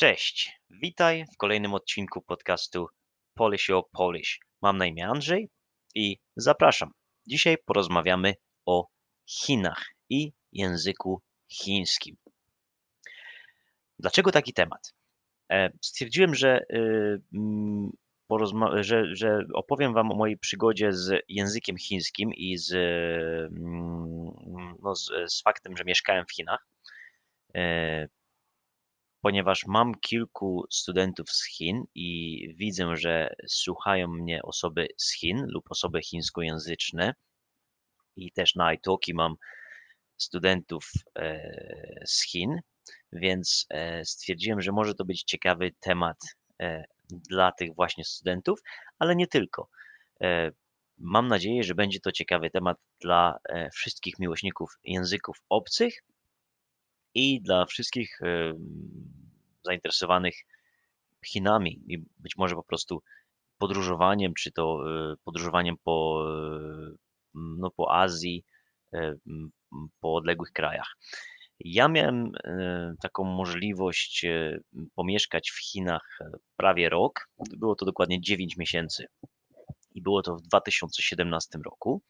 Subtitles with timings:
[0.00, 2.86] Cześć, witaj w kolejnym odcinku podcastu
[3.34, 4.40] Polish o Polish.
[4.62, 5.50] Mam na imię Andrzej
[5.94, 6.90] i zapraszam.
[7.26, 8.34] Dzisiaj porozmawiamy
[8.66, 8.88] o
[9.28, 12.16] Chinach i języku chińskim.
[13.98, 14.94] Dlaczego taki temat?
[15.50, 17.90] E, stwierdziłem, że, y, mm,
[18.80, 22.72] że, że opowiem Wam o mojej przygodzie z językiem chińskim i z,
[23.52, 26.66] mm, no, z, z faktem, że mieszkałem w Chinach
[27.54, 28.08] e,
[29.20, 35.70] ponieważ mam kilku studentów z Chin i widzę, że słuchają mnie osoby z Chin lub
[35.70, 37.14] osoby chińskojęzyczne
[38.16, 39.36] i też na iTalki mam
[40.16, 42.60] studentów e, z Chin,
[43.12, 46.16] więc e, stwierdziłem, że może to być ciekawy temat
[46.60, 48.60] e, dla tych właśnie studentów,
[48.98, 49.68] ale nie tylko.
[50.98, 53.38] Mam nadzieję, że będzie to ciekawy temat dla
[53.72, 56.04] wszystkich miłośników języków obcych
[57.14, 58.18] i dla wszystkich
[59.64, 60.34] zainteresowanych
[61.26, 63.02] Chinami i być może po prostu
[63.58, 66.94] podróżowaniem, czy to e, podróżowaniem po, e,
[67.34, 68.44] no, po Azji,
[68.94, 69.14] e,
[70.00, 70.96] po odległych krajach.
[71.60, 72.32] Ja miałem
[73.02, 74.26] taką możliwość
[74.94, 76.18] pomieszkać w Chinach
[76.56, 77.28] prawie rok.
[77.56, 79.06] Było to dokładnie 9 miesięcy
[79.94, 82.02] i było to w 2017 roku.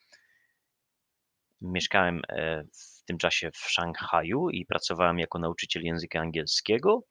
[1.61, 2.23] Mieszkałem
[2.73, 7.03] w tym czasie w Szanghaju i pracowałem jako nauczyciel języka angielskiego,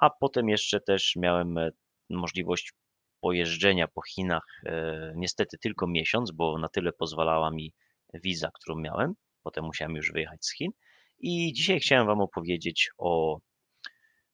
[0.00, 1.70] a potem jeszcze też miałem e,
[2.10, 2.72] możliwość
[3.20, 7.72] pojeżdżenia po Chinach, e, niestety tylko miesiąc, bo na tyle pozwalała mi
[8.14, 9.14] wiza, którą miałem.
[9.42, 10.70] Potem musiałem już wyjechać z Chin.
[11.18, 13.38] I dzisiaj chciałem Wam opowiedzieć o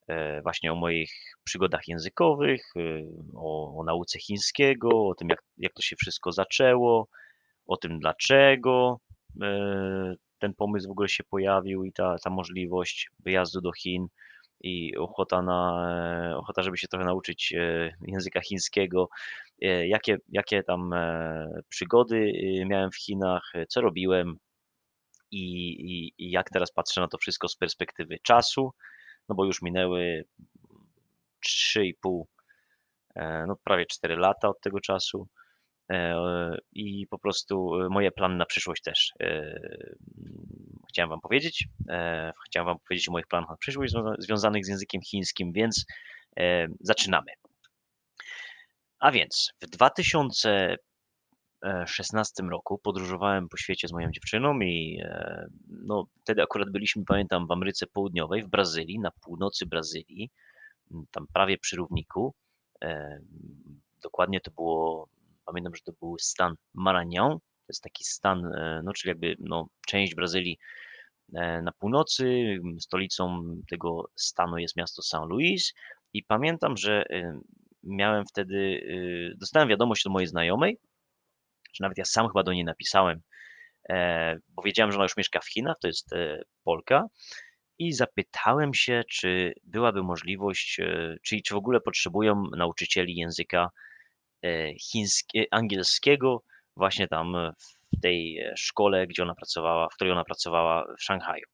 [0.09, 1.13] e, właśnie o moich
[1.45, 2.73] przygodach językowych,
[3.35, 7.09] o, o nauce chińskiego, o tym, jak, jak to się wszystko zaczęło,
[7.67, 9.01] o tym, dlaczego
[10.39, 14.07] ten pomysł w ogóle się pojawił i ta, ta możliwość wyjazdu do Chin
[14.61, 15.89] i ochota, na,
[16.33, 19.09] e, ochota, żeby się trochę nauczyć e, języka chińskiego.
[19.63, 20.91] E, jakie, jakie tam
[21.69, 22.33] przygody
[22.67, 24.37] miałem w Chinach, co robiłem
[25.31, 28.73] i, i, i jak teraz patrzę na to wszystko z perspektywy czasu,
[29.29, 30.25] no bo już minęły
[31.77, 32.23] 3,5,
[33.47, 35.29] no prawie 4 lata od tego czasu
[36.73, 39.13] i po prostu moje plany na przyszłość też
[40.91, 41.69] chciałem Wam powiedzieć.
[41.89, 45.85] E, chciałem Wam powiedzieć o moich planach na przyszłość związanych z językiem chińskim, więc
[46.39, 47.33] e, zaczynamy.
[48.99, 56.43] A więc w 2016 roku podróżowałem po świecie z moją dziewczyną i e, no, wtedy
[56.43, 60.31] akurat byliśmy, pamiętam, w Ameryce Południowej, w Brazylii, na północy Brazylii,
[61.11, 62.35] tam prawie przy równiku.
[64.03, 65.09] Dokładnie to było,
[65.51, 69.67] pamiętam, że to był stan Maranhão, to jest taki stan, e, no, czyli jakby no,
[69.87, 70.59] część Brazylii
[71.35, 72.59] e, na północy.
[72.81, 75.75] Stolicą tego stanu jest miasto São Luís.
[76.13, 77.41] I pamiętam, że e,
[77.83, 78.81] miałem wtedy,
[79.37, 80.79] dostałem wiadomość od mojej znajomej,
[81.75, 83.21] że nawet ja sam chyba do niej napisałem,
[84.49, 86.11] bo wiedziałem, że ona już mieszka w Chinach, to jest
[86.65, 87.07] Polka.
[87.79, 90.81] I zapytałem się, czy byłaby możliwość,
[91.23, 93.71] czyli czy w ogóle potrzebują nauczycieli języka
[94.81, 96.43] chińskiego, angielskiego
[96.77, 97.53] właśnie tam
[97.97, 101.45] w tej e, szkole, gdzie ona pracowała, w której ona pracowała w Szanghaju.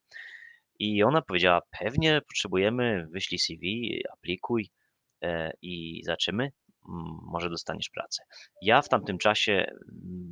[0.78, 4.70] I ona powiedziała, pewnie potrzebujemy, wyślij CV, aplikuj
[5.22, 6.52] e, i zaczniemy,
[7.32, 8.22] może dostaniesz pracę.
[8.62, 9.66] Ja w tamtym czasie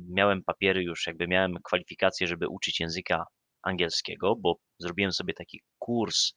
[0.09, 3.25] miałem papiery już, jakby miałem kwalifikacje, żeby uczyć języka
[3.63, 6.33] angielskiego, bo zrobiłem sobie taki kurs,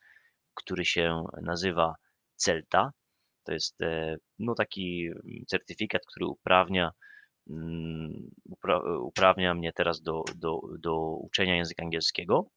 [0.55, 1.95] który się nazywa
[2.37, 2.91] CELTA.
[3.48, 5.10] To jest e, no, taki
[5.47, 6.92] certyfikat, który uprawnia
[7.50, 12.50] Mm, upra uprawnia mnie teraz do, do, do uczenia języka angielskiego.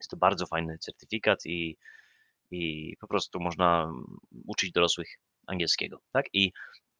[0.00, 1.76] Jest to bardzo fajny certyfikat i,
[2.50, 3.92] i po prostu można
[4.46, 5.08] uczyć dorosłych
[5.46, 6.26] angielskiego, tak?
[6.32, 6.52] I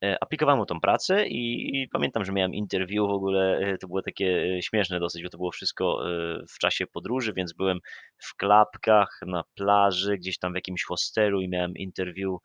[0.04, 4.02] e, aplikowałem o tą pracę i, pamiętam, że miałem interview w ogóle, e, to było
[4.02, 6.04] takie śmieszne dosyć, bo to było wszystko
[6.48, 7.78] w czasie podróży, więc byłem
[8.18, 12.40] w klapkach, na plaży, gdzieś tam w jakimś hostelu i miałem interview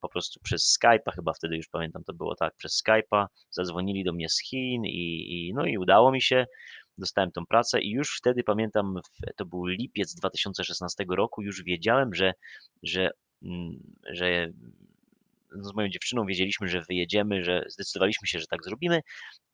[0.00, 4.12] po prostu przez Skype'a, chyba wtedy już pamiętam, to było tak, przez Skype'a, zadzwonili do
[4.12, 6.46] mnie z Chin i, i no i udało mi się,
[6.98, 8.94] dostałem tą pracę i już wtedy pamiętam,
[9.36, 12.32] to był lipiec 2016 roku, już wiedziałem, że,
[12.82, 13.10] że,
[13.42, 13.82] mm,
[14.12, 14.48] że
[15.56, 19.00] no z moją dziewczyną wiedzieliśmy, że wyjedziemy, że zdecydowaliśmy się, że tak zrobimy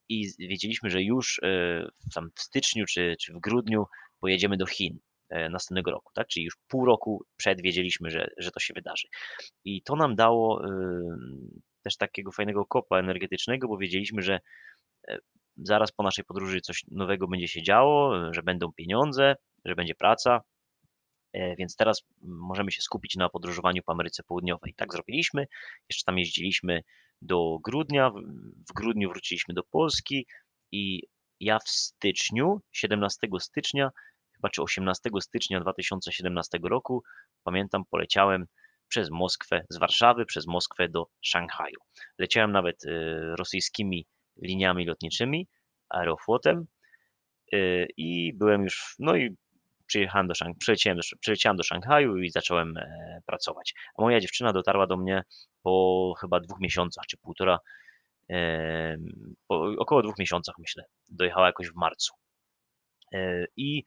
[0.08, 3.84] i wiedzieliśmy, że już e, tam w styczniu czy, czy w grudniu
[4.20, 4.98] pojedziemy do Chin.
[5.28, 6.26] E, następnego roku, tak?
[6.26, 9.08] Czyli już pół roku przed wiedzieliśmy, że, że to się wydarzy.
[9.64, 10.62] I to nam dało
[11.82, 14.40] też takiego fajnego kopa energetycznego, bo wiedzieliśmy, że
[15.08, 15.18] e,
[15.56, 20.40] zaraz po naszej podróży coś nowego będzie się działo, że będą pieniądze, że będzie praca
[21.32, 24.74] E, więc teraz możemy się skupić na podróżowaniu po Ameryce Południowej.
[24.76, 25.46] Tak zrobiliśmy.
[25.90, 26.82] Jeszcze tam jeździliśmy
[27.22, 28.10] do grudnia.
[28.70, 30.26] W grudniu wróciliśmy do Polski
[30.72, 31.02] i
[31.40, 33.90] ja w styczniu, 17 stycznia,
[34.38, 37.02] chyba czy 18 stycznia 2017 roku,
[37.44, 38.46] pamiętam, poleciałem
[38.88, 41.80] przez Moskwę, z Warszawy przez Moskwę do Szanghaju.
[42.18, 42.90] Leciałem nawet e,
[43.36, 44.06] rosyjskimi
[44.42, 45.48] liniami lotniczymi,
[45.88, 46.66] aeroflotem
[47.52, 49.36] e, i byłem już, no i
[49.86, 53.74] przyjechałem do Szang przyleciałem, przyleciałem do Szanghaju i zacząłem e, pracować.
[53.98, 55.22] A moja dziewczyna dotarła do mnie
[55.62, 57.58] po chyba dwóch miesiącach, czy półtora,
[59.46, 60.84] po około dwóch miesiącach myślę.
[61.08, 62.14] Dojechała jakoś w marcu.
[63.14, 63.84] E, I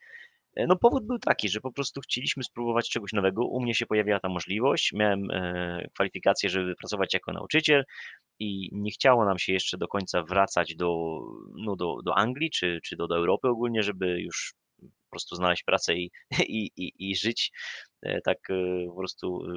[0.57, 3.45] no powód był taki, że po prostu chcieliśmy spróbować czegoś nowego.
[3.45, 4.93] U mnie się pojawiła ta możliwość.
[4.93, 7.83] Miałem e, kwalifikacje, żeby pracować jako nauczyciel
[8.39, 11.19] i nie chciało nam się jeszcze do końca wracać do,
[11.55, 15.63] no do, do Anglii czy, czy do, do Europy ogólnie, żeby już po prostu znaleźć
[15.63, 17.51] pracę i, i, i, i żyć
[18.01, 19.51] e, tak e, po prostu e,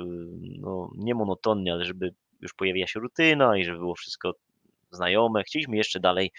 [0.61, 4.33] no, nie monotonnie, ale żeby już pojawiła się rutyna i żeby było wszystko
[4.91, 5.43] znajome.
[5.45, 6.31] Chcieliśmy jeszcze dalej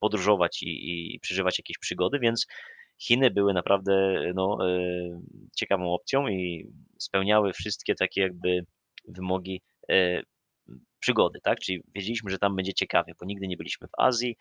[0.00, 2.46] podróżować i, i przeżywać jakieś przygody, więc
[3.02, 4.58] Chiny były naprawdę no,
[5.56, 8.64] ciekawą opcją i spełniały wszystkie takie jakby
[9.08, 9.62] wymogi
[11.00, 11.58] przygody, tak?
[11.60, 14.36] Czyli wiedzieliśmy, że tam będzie ciekawie, bo nigdy nie byliśmy w Azji.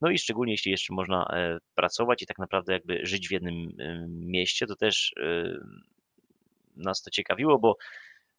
[0.00, 3.54] No i szczególnie jeśli jeszcze można e, pracować i tak naprawdę jakby żyć w jednym
[3.78, 5.56] e, mieście, to też e,
[6.76, 7.76] nas to ciekawiło, bo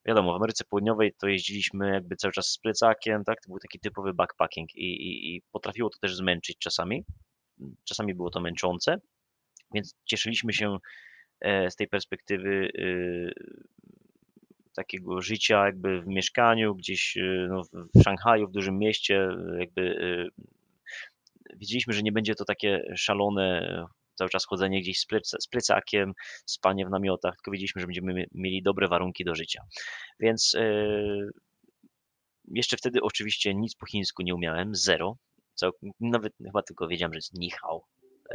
[0.05, 3.41] wiadomo, w Ameryce Południowej to jeździliśmy jakby cały czas z plecakiem, tak?
[3.41, 7.03] To był taki typowy backpacking i, i, i potrafiło to też zmęczyć czasami.
[7.83, 8.97] Czasami było to męczące,
[9.73, 10.77] więc cieszyliśmy się
[11.69, 12.71] z tej perspektywy
[14.73, 17.61] takiego życia jakby w mieszkaniu, gdzieś y, no,
[17.95, 19.27] w Szanghaju, w dużym mieście,
[19.59, 20.29] jakby y,
[21.55, 23.85] wiedzieliśmy, że nie będzie to takie szalone
[24.15, 25.05] cały czas chodzenie gdzieś z,
[25.43, 26.13] z plecakiem,
[26.45, 29.61] spanie w namiotach, tylko wiedzieliśmy, że będziemy mieli dobre warunki do życia.
[30.19, 30.55] Więc
[32.47, 35.17] jeszcze wtedy oczywiście nic po chińsku nie umiałem, zero.
[35.99, 37.85] Nawet chyba tylko wiedziałem, że jest ni hao,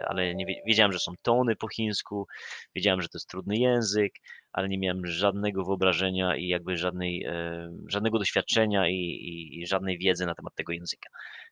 [0.07, 2.27] ale nie wiedziałem, że są tony po chińsku,
[2.75, 4.13] wiedziałem, że to jest trudny język,
[4.53, 9.21] ale nie miałem żadnego wyobrażenia i jakby żadnej, e, żadnego doświadczenia i,
[9.53, 11.09] i, żadnej wiedzy na temat tego języka.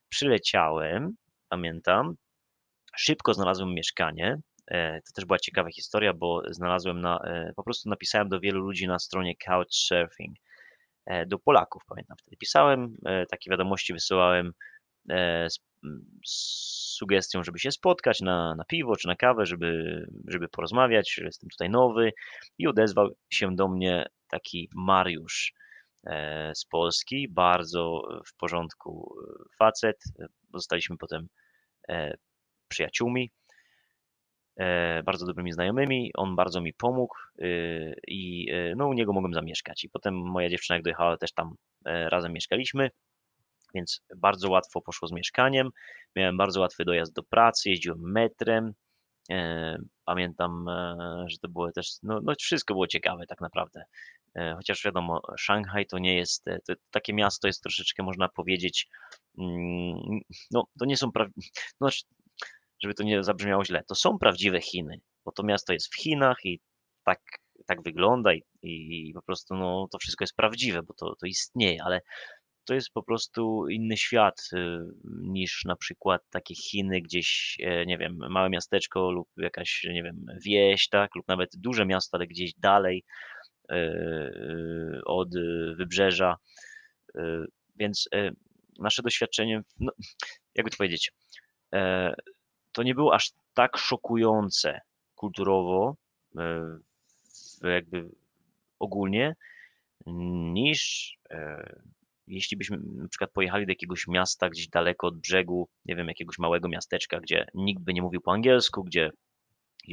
[0.09, 1.17] Przyleciałem,
[1.49, 2.15] pamiętam,
[2.97, 4.39] szybko znalazłem mieszkanie.
[4.71, 8.61] E, to też była ciekawa historia, bo znalazłem na, e, po prostu napisałem do wielu
[8.61, 10.37] ludzi na stronie Couchsurfing,
[11.27, 12.97] do Polaków, pamiętam wtedy pisałem,
[13.31, 14.53] takie wiadomości wysyłałem
[15.49, 15.59] z,
[16.27, 16.67] z
[16.97, 21.51] sugestią, żeby się spotkać na, na piwo czy na kawę, żeby, żeby porozmawiać, że jestem
[21.51, 22.13] tutaj nowy
[22.59, 25.55] i odezwał się do mnie taki Mariusz
[26.07, 29.17] e, z Polski, bardzo w porządku
[29.59, 30.05] facet.
[30.55, 31.29] Zostaliśmy potem
[31.89, 32.15] e,
[32.69, 33.31] przyjaciółmi,
[34.57, 36.11] e, bardzo dobrymi znajomymi.
[36.15, 37.15] On bardzo mi pomógł
[38.09, 39.85] i no, u niego mogłem zamieszkać.
[39.85, 41.55] I potem moja dziewczyna, jak dojechała, też tam
[41.85, 42.91] razem mieszkaliśmy
[43.77, 45.71] więc bardzo łatwo poszło z mieszkaniem.
[46.17, 48.73] Miałem bardzo łatwy dojazd do pracy, jeździłem metrem.
[49.31, 53.85] E, pamiętam, e, że to było też, no, no wszystko było ciekawe tak naprawdę.
[54.37, 58.89] E, chociaż wiadomo, Szanghaj to nie jest, to, takie miasto jest troszeczkę, można powiedzieć,
[59.39, 60.21] mm,
[60.51, 61.27] no to nie są, pra...
[61.81, 61.89] no,
[62.83, 66.45] żeby to nie zabrzmiało źle, to są prawdziwe Chiny, bo to miasto jest w Chinach
[66.45, 66.61] i
[67.05, 67.21] tak,
[67.67, 71.83] tak wygląda i, i po prostu no, to wszystko jest prawdziwe, bo to, to istnieje,
[71.85, 72.01] ale
[72.67, 74.59] to jest po prostu inny świat y,
[75.05, 80.27] niż na przykład takie Chiny, gdzieś, e, nie wiem, małe miasteczko lub jakaś, nie wiem,
[80.45, 83.05] wieś, tak, lub nawet duże miasto, ale gdzieś dalej
[83.69, 85.29] e, e, od
[85.77, 86.37] wybrzeża.
[87.77, 88.09] Więc
[88.79, 89.93] nasze doświadczenie, no,
[90.55, 91.13] jakby to powiedzieć,
[92.73, 94.81] to nie było aż tak szokujące
[95.15, 95.97] kulturowo,
[97.63, 98.09] jakby
[98.79, 99.35] ogólnie,
[100.53, 101.13] niż
[102.27, 106.39] jeśli byśmy na przykład pojechali do jakiegoś miasta gdzieś daleko od brzegu, nie wiem, jakiegoś
[106.39, 109.11] małego miasteczka, gdzie nikt by nie mówił po angielsku, gdzie,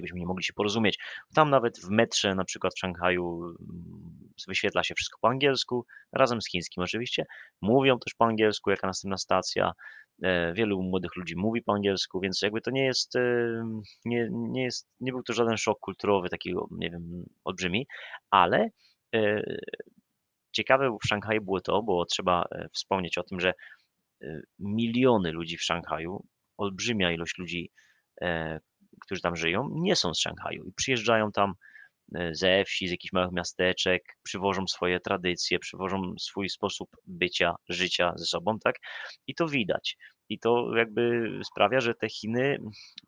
[0.01, 0.99] byśmy nie mogli się porozumieć,
[1.35, 6.41] tam nawet w metrze, na przykład w Szanghaju, mm, wyświetla się wszystko po angielsku, razem
[6.41, 7.25] z chińskim oczywiście.
[7.61, 9.71] Mówią też po angielsku, jaka następna stacja.
[10.23, 13.21] E, wielu młodych ludzi mówi po angielsku, więc jakby to nie jest, e,
[14.05, 17.87] nie, nie jest, nie był to żaden szok kulturowy takiego, nie wiem, olbrzymi,
[18.29, 18.69] ale
[19.15, 19.43] e,
[20.53, 23.53] Ciekawe w Szanghaju było to, bo trzeba e, wspomnieć o tym, że
[24.23, 26.25] e, miliony ludzi w Szanghaju,
[26.57, 27.71] olbrzymia ilość ludzi,
[28.21, 28.59] e,
[29.01, 31.53] którzy tam żyją, nie są z Szanghaju i przyjeżdżają tam
[32.31, 38.25] ze wsi, z jakichś małych miasteczek, przywożą swoje tradycje, przywożą swój sposób bycia, życia ze
[38.25, 38.75] sobą, tak?
[39.27, 39.97] I to widać.
[40.29, 42.57] I to jakby sprawia, że te Chiny,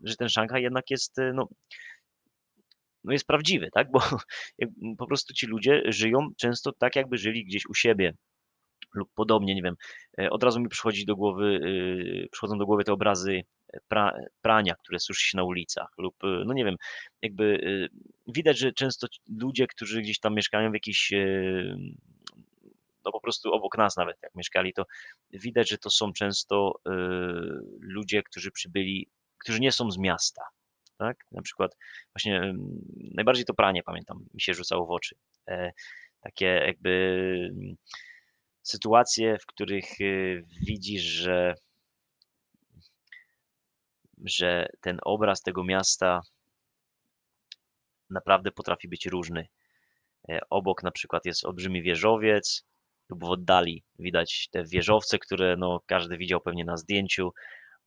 [0.03, 1.47] że ten Szanghaj jednak jest, no,
[3.05, 3.91] no jest prawdziwy, tak?
[3.91, 3.99] Bo
[4.97, 8.13] po prostu ci ludzie żyją często tak, jakby żyli gdzieś u siebie
[8.95, 9.75] lub podobnie, nie wiem.
[10.19, 11.59] E, od razu mi przychodzi do głowy,
[12.25, 13.41] y, przychodzą do głowy te obrazy
[13.87, 16.75] pra, prania, które suszy się na ulicach lub, y, no nie wiem,
[17.21, 17.89] jakby y,
[18.27, 19.07] widać, że często
[19.41, 21.13] ludzie, którzy gdzieś tam mieszkają w jakiś
[23.05, 24.85] no po prostu obok nas nawet jak mieszkali, to
[25.31, 26.79] widać, że to są często
[27.79, 30.41] ludzie, którzy przybyli, którzy nie są z miasta,
[30.97, 31.25] tak?
[31.31, 31.77] Na przykład
[32.13, 32.53] właśnie
[32.95, 35.15] najbardziej to pranie, pamiętam, mi się rzucało w oczy.
[35.47, 35.71] E,
[36.21, 37.51] takie jakby
[38.61, 41.55] sytuacje, w których y, widzisz, że,
[44.25, 46.21] że ten obraz tego miasta
[48.09, 49.47] naprawdę potrafi być różny.
[50.29, 52.65] E, obok na przykład jest olbrzymi wieżowiec,
[53.09, 57.33] lub w oddali widać te wieżowce, które no, każdy widział pewnie na zdjęciu,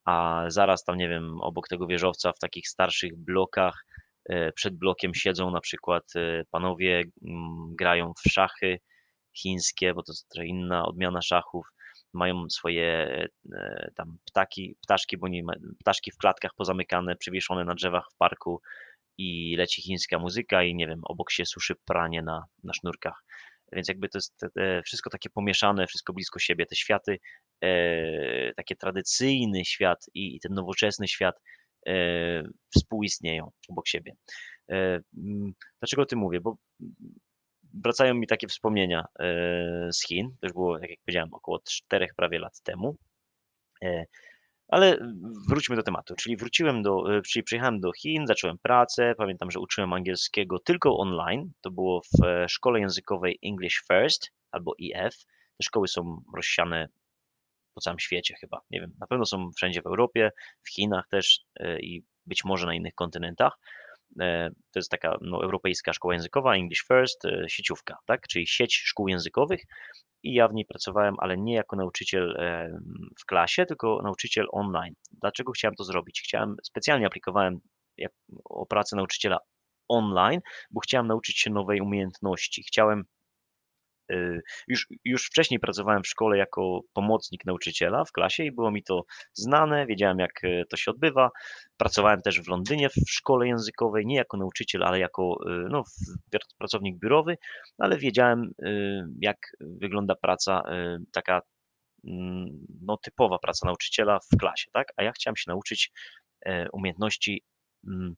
[0.09, 3.87] a zaraz tam, nie wiem, obok tego wieżowca w takich starszych blokach,
[4.29, 8.81] e, przed blokiem siedzą na przykład e, panowie, mm, grają w szachy
[9.37, 11.67] chińskie, bo to jest trochę inna odmiana szachów.
[12.15, 12.85] Mają swoje
[13.53, 15.43] e, tam ptaki, ptaszki, bo nie,
[15.81, 18.61] ptaszki w klatkach pozamykane, przywieszone na drzewach w parku
[19.19, 23.25] i leci chińska muzyka i nie wiem, obok się suszy pranie na, na sznurkach.
[23.73, 24.45] Więc jakby to jest
[24.85, 26.67] wszystko takie pomieszane, wszystko blisko siebie.
[26.67, 27.19] Te światy,
[27.65, 31.41] e, takie tradycyjny świat i, ten nowoczesny świat
[31.87, 31.93] e,
[32.77, 34.13] współistnieją obok siebie.
[34.71, 35.01] E,
[35.81, 36.41] dlaczego o tym mówię?
[36.41, 36.57] Bo
[37.75, 39.05] wracają mi takie wspomnienia
[39.93, 40.31] z Chin.
[40.41, 42.97] To już było, jak powiedziałem, około 4 prawie lat temu.
[44.69, 44.99] E, ale
[45.49, 49.15] wróćmy do tematu, czyli wróciłem do, e, czyli przyjechałem do Chin, zacząłem pracę.
[49.19, 51.53] Pamiętam, że uczyłem angielskiego tylko online.
[51.61, 55.15] To było w szkole językowej English First albo EF.
[55.57, 56.89] Te szkoły są rozsiane
[57.75, 58.61] po całym świecie chyba.
[58.71, 60.31] Nie wiem, na pewno są wszędzie w Europie,
[60.63, 61.41] w Chinach też
[61.81, 63.59] i być może na innych kontynentach.
[64.21, 68.29] E, to jest taka no, europejska szkoła językowa, English First, e, sieciówka, tak?
[68.29, 69.65] czyli sieć szkół językowych
[70.23, 72.71] i ja w niej pracowałem, ale nie jako nauczyciel e,
[73.21, 74.95] w klasie, tylko nauczyciel online.
[75.23, 76.23] Dlaczego chciałem to zrobić?
[76.25, 77.61] Chciałem, specjalnie aplikowałem
[78.45, 79.39] o pracę nauczyciela
[79.89, 82.63] online, bo chciałem nauczyć się nowej umiejętności.
[82.63, 83.05] Chciałem
[84.69, 89.05] już, już wcześniej pracowałem w szkole jako pomocnik nauczyciela w klasie i było mi to
[89.33, 91.31] znane, wiedziałem jak y, to się odbywa.
[91.77, 95.85] Pracowałem też w Londynie w szkole językowej, nie jako nauczyciel, ale jako y, no,
[96.59, 97.39] pracownik biurowy,
[97.79, 98.51] ale wiedziałem
[99.21, 100.63] jak wygląda praca
[101.13, 101.43] taka
[102.05, 104.93] mm, no, typowa praca nauczyciela w klasie, tak?
[104.97, 105.93] A ja chciałem się nauczyć
[106.47, 107.43] e, umiejętności
[107.87, 108.15] mm,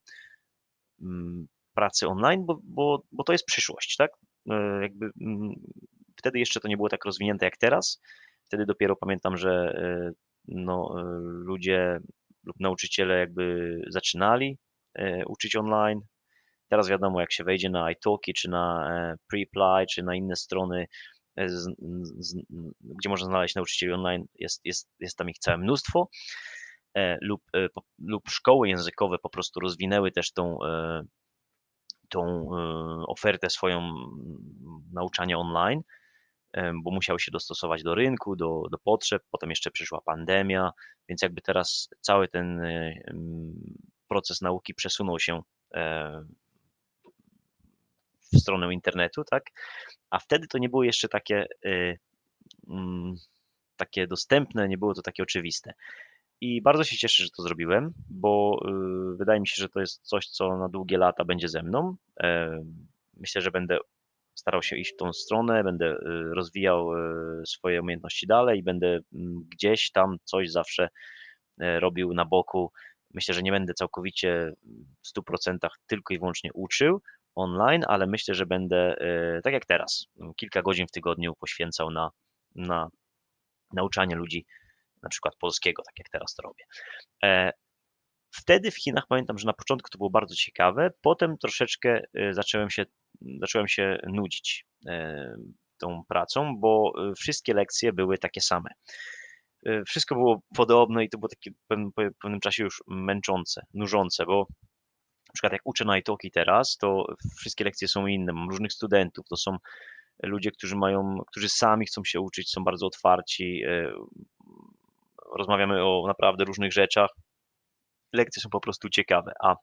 [1.03, 4.11] mm, pracy online, bo, bo, bo to jest przyszłość, tak?
[4.49, 5.55] E, jakby mm,
[6.17, 8.01] wtedy jeszcze to nie było tak rozwinięte jak teraz.
[8.47, 10.13] Wtedy dopiero pamiętam, że e,
[10.49, 12.01] no, e, ludzie
[12.45, 14.59] lub nauczyciele jakby zaczynali
[15.27, 16.01] uczyć online.
[16.69, 18.91] Teraz wiadomo, jak się wejdzie na iTalki, czy na
[19.29, 20.87] Preply, czy na inne strony,
[21.47, 21.75] z,
[22.19, 22.37] z,
[22.81, 26.09] gdzie można znaleźć nauczycieli online, jest, jest, jest tam ich całe mnóstwo.
[27.21, 27.43] Lub,
[27.99, 30.59] lub szkoły językowe po prostu rozwinęły też tą
[32.11, 33.95] tą e, ofertę swoją
[34.93, 35.83] nauczania online,
[36.53, 39.23] e, bo musiał się dostosować do rynku, do, do potrzeb.
[39.31, 40.71] Potem jeszcze przyszła pandemia,
[41.09, 42.95] więc jakby teraz cały ten e,
[44.09, 45.43] proces nauki przesunął się
[48.33, 49.45] w stronę internetu, tak?
[50.11, 51.47] A wtedy to nie było jeszcze takie,
[53.77, 55.75] takie dostępne, nie było to takie oczywiste.
[56.41, 58.61] I bardzo się cieszę, że to zrobiłem, bo
[59.13, 61.97] y, wydaje mi się, że to jest coś, co na długie lata będzie ze mną.
[62.21, 62.61] E,
[63.17, 63.79] myślę, że będę
[64.35, 65.99] starał się iść w tą stronę, będę y,
[66.35, 70.89] rozwijał y, swoje umiejętności dalej i będę mm, gdzieś tam coś zawsze
[71.61, 72.73] e, robił na boku.
[73.15, 74.53] Myślę, że nie będę całkowicie
[75.03, 77.03] w 100% tylko i wyłącznie uczył
[77.35, 80.07] online, ale myślę, że będę e, tak jak teraz,
[80.37, 82.11] kilka godzin w tygodniu poświęcał na,
[82.55, 82.89] na
[83.73, 84.47] nauczanie ludzi
[85.03, 86.65] na przykład polskiego, tak jak teraz to robię.
[87.25, 87.53] E,
[88.35, 92.71] wtedy w Chinach pamiętam, że na początku to było bardzo ciekawe, potem troszeczkę e, zacząłem
[92.71, 92.87] się,
[93.41, 95.35] zacząłem się nudzić e,
[95.79, 98.71] tą pracą, bo wszystkie lekcje były takie same.
[99.87, 101.93] Wszystko było podobne i to było takie w pewnym,
[102.23, 104.47] pewnym czasie już męczące, nużące, bo
[105.29, 107.05] na przykład jak uczę na iTalki teraz, to
[107.39, 109.57] wszystkie lekcje są inne, mam różnych studentów, to są
[110.23, 113.63] ludzie, którzy mają, którzy sami chcą się uczyć, są bardzo otwarci,
[115.39, 117.11] rozmawiamy o naprawdę różnych rzeczach.
[118.13, 119.55] Lekcje są po prostu ciekawe, a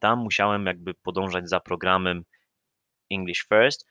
[0.00, 2.22] tam musiałem jakby podążać za programem
[3.10, 3.86] English First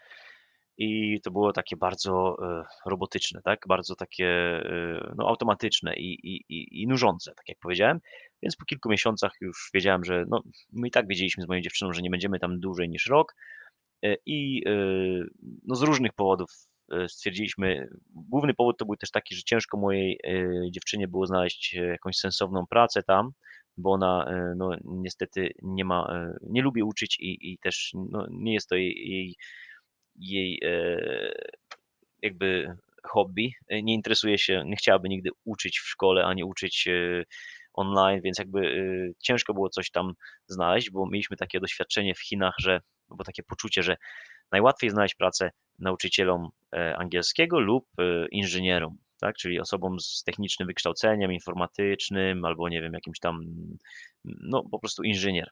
[0.78, 3.60] i to było takie bardzo e, robotyczne, tak?
[3.68, 8.00] Bardzo takie e, no, automatyczne i, i, i, nużące, tak jak powiedziałem.
[8.42, 11.94] Więc po kilku miesiącach już wiedziałem, że no, my i tak wiedzieliśmy z moją dziewczyną,
[11.94, 13.36] że nie będziemy tam dłużej niż rok
[14.06, 14.64] e, i
[15.66, 16.50] no, z różnych powodów
[17.08, 20.20] stwierdziliśmy, główny powód to był też taki, że ciężko mojej
[20.72, 23.32] dziewczynie było znaleźć jakąś sensowną pracę tam,
[23.78, 28.70] bo ona no, niestety nie ma, nie lubi uczyć i, i też no, nie jest
[28.70, 29.36] to jej, jej
[30.16, 31.32] jej e,
[32.22, 33.52] jakby hobby.
[33.68, 37.24] E, nie interesuje się, nie chciałaby nigdy uczyć w szkole, ani uczyć e,
[37.74, 40.14] online, więc jakby ciężko było coś tam
[40.48, 43.96] znaleźć, bo mieliśmy takie doświadczenie w Chinach, że, bo takie poczucie, że
[44.54, 46.50] najłatwiej znaleźć pracę nauczycielom
[46.98, 47.86] angielskiego lub
[48.32, 49.36] inżynierom, tak?
[49.36, 53.40] czyli osobom z technicznym wykształceniem informatycznym albo nie wiem, jakimś tam,
[54.26, 55.50] no po prostu inżynier.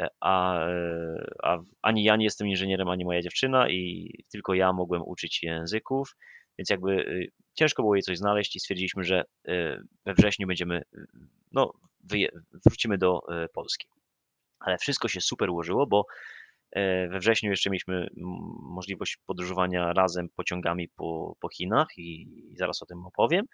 [0.00, 4.72] E, a, e, a ani ja nie jestem inżynierem, ani moja dziewczyna i tylko ja
[4.72, 6.16] mogłem uczyć języków,
[6.58, 7.04] więc jakby
[7.54, 9.24] ciężko było jej coś znaleźć i stwierdziliśmy, że
[10.06, 10.82] we wrześniu będziemy,
[11.52, 11.72] no,
[12.66, 13.88] wrócimy do e, Polski.
[14.60, 16.06] Ale wszystko się super ułożyło, bo
[17.10, 18.08] we wrześniu jeszcze mieliśmy
[18.62, 23.46] możliwość podróżowania razem pociągami po, po Chinach i zaraz o tym opowiem.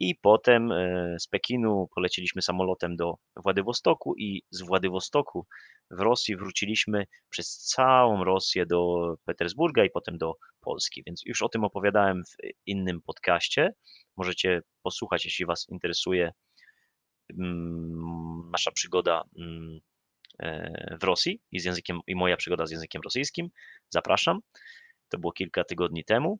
[0.00, 5.46] I potem e, z Pekinu poleciliśmy samolotem do Władywostoku i z Władywostoku
[5.90, 11.02] w Rosji wróciliśmy przez całą Rosję do Petersburga i potem do Polski.
[11.06, 13.72] Więc już o tym opowiadałem w innym podcaście.
[14.16, 16.32] Możecie posłuchać, jeśli Was interesuje
[18.52, 19.42] nasza przygoda e,
[21.00, 23.50] w Rosji i, z językiem, i moja przygoda z językiem rosyjskim.
[23.90, 24.40] Zapraszam.
[25.08, 26.38] To było kilka tygodni temu.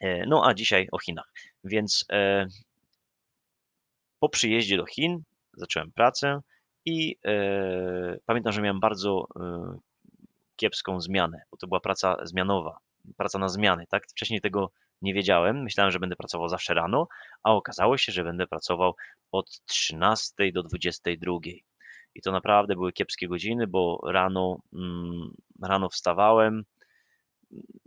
[0.00, 1.32] E, no a dzisiaj o Chinach.
[1.64, 2.46] Więc e,
[4.20, 5.22] po przyjeździe do Chin
[5.52, 6.40] zacząłem pracę
[6.84, 9.28] i e, pamiętam, że miałem bardzo
[10.56, 12.78] kiepską zmianę, bo to była praca zmianowa,
[13.16, 14.06] praca na zmiany, tak?
[14.06, 14.70] Wcześniej tego
[15.02, 17.08] nie wiedziałem, myślałem, że będę pracował zawsze rano,
[17.42, 18.94] a okazało się, że będę pracował
[19.32, 21.32] od 13 do 22.
[22.14, 25.30] I to naprawdę były kiepskie godziny, bo rano, mm,
[25.62, 26.64] rano wstawałem,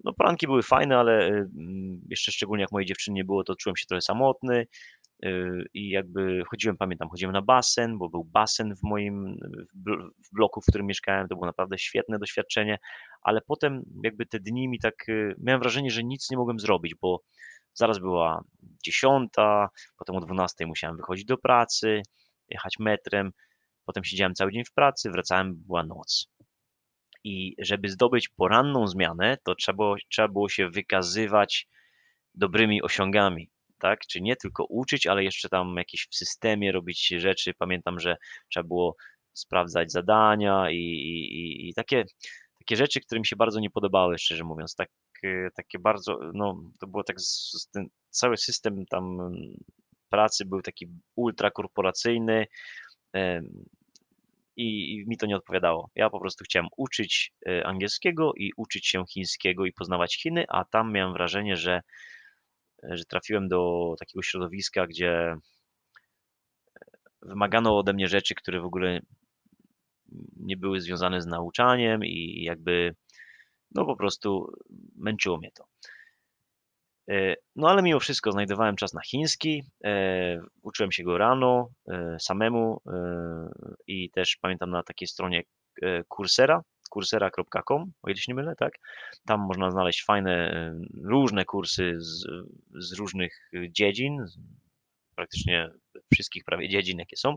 [0.03, 3.55] no poranki były fajne, ale y, mm, jeszcze szczególnie jak mojej dziewczyny nie było, to
[3.55, 4.67] czułem się trochę samotny
[5.25, 9.37] y, i jakby chodziłem, pamiętam, chodziłem na basen, bo był basen w moim
[10.29, 12.77] w bloku, w którym mieszkałem, to było naprawdę świetne doświadczenie,
[13.21, 16.95] ale potem jakby te dni mi tak, y, miałem wrażenie, że nic nie mogłem zrobić,
[17.01, 17.21] bo
[17.73, 18.43] zaraz była
[18.85, 22.01] dziesiąta, potem o dwunastej musiałem wychodzić do pracy,
[22.49, 23.31] jechać metrem,
[23.85, 26.27] potem siedziałem cały dzień w pracy, wracałem, była noc.
[27.23, 31.67] I żeby zdobyć poranną zmianę, to trzeba było, trzeba było się wykazywać
[32.35, 33.99] dobrymi osiągami, tak?
[34.07, 37.53] Czy nie tylko uczyć, ale jeszcze tam jakieś w systemie robić rzeczy.
[37.53, 38.17] Pamiętam, że
[38.49, 38.95] trzeba było
[39.33, 42.05] sprawdzać zadania i, i, i takie,
[42.59, 44.75] takie rzeczy, które mi się bardzo nie podobały, szczerze mówiąc.
[44.75, 44.89] Tak,
[45.55, 47.15] takie bardzo, no to było tak,
[47.71, 49.17] ten cały system tam
[50.09, 52.47] pracy był taki ultrakorporacyjny,
[54.55, 55.89] i, mi to nie odpowiadało.
[55.95, 60.65] Ja po prostu chciałem uczyć e, angielskiego i uczyć się chińskiego i poznawać Chiny, a
[60.65, 61.81] tam miałem wrażenie, że,
[62.83, 65.37] e, że trafiłem do takiego środowiska, gdzie e,
[67.21, 68.99] wymagano ode mnie rzeczy, które w ogóle
[70.35, 72.95] nie były związane z nauczaniem i jakby
[73.75, 74.53] no po prostu
[74.95, 75.65] męczyło mnie to.
[77.11, 82.17] E, no ale mimo wszystko znajdowałem czas na chiński, e, uczyłem się go rano e,
[82.19, 82.81] samemu
[83.87, 85.43] i też pamiętam na takiej stronie
[86.17, 86.61] Coursera,
[86.93, 88.73] coursera.com, o ile się nie mylę, tak?
[89.27, 90.51] Tam można znaleźć fajne,
[91.03, 92.25] różne kursy z,
[92.79, 94.25] z różnych dziedzin,
[95.15, 95.69] praktycznie
[96.13, 97.35] wszystkich prawie dziedzin, jakie są.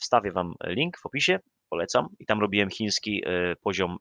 [0.00, 1.38] Wstawię Wam link w opisie,
[1.68, 2.06] polecam.
[2.18, 3.22] I tam robiłem chiński
[3.62, 3.96] poziom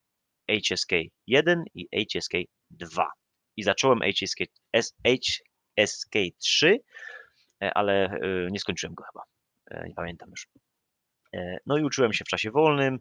[0.51, 0.91] HSK
[1.27, 2.33] 1 i HSK
[2.71, 3.11] 2
[3.57, 4.39] i zacząłem HSK,
[5.07, 6.79] HSK 3,
[7.63, 8.19] e, ale e,
[8.51, 9.23] nie skończyłem go chyba.
[9.71, 10.47] E, nie pamiętam już.
[11.65, 12.99] No i uczyłem się w czasie wolnym.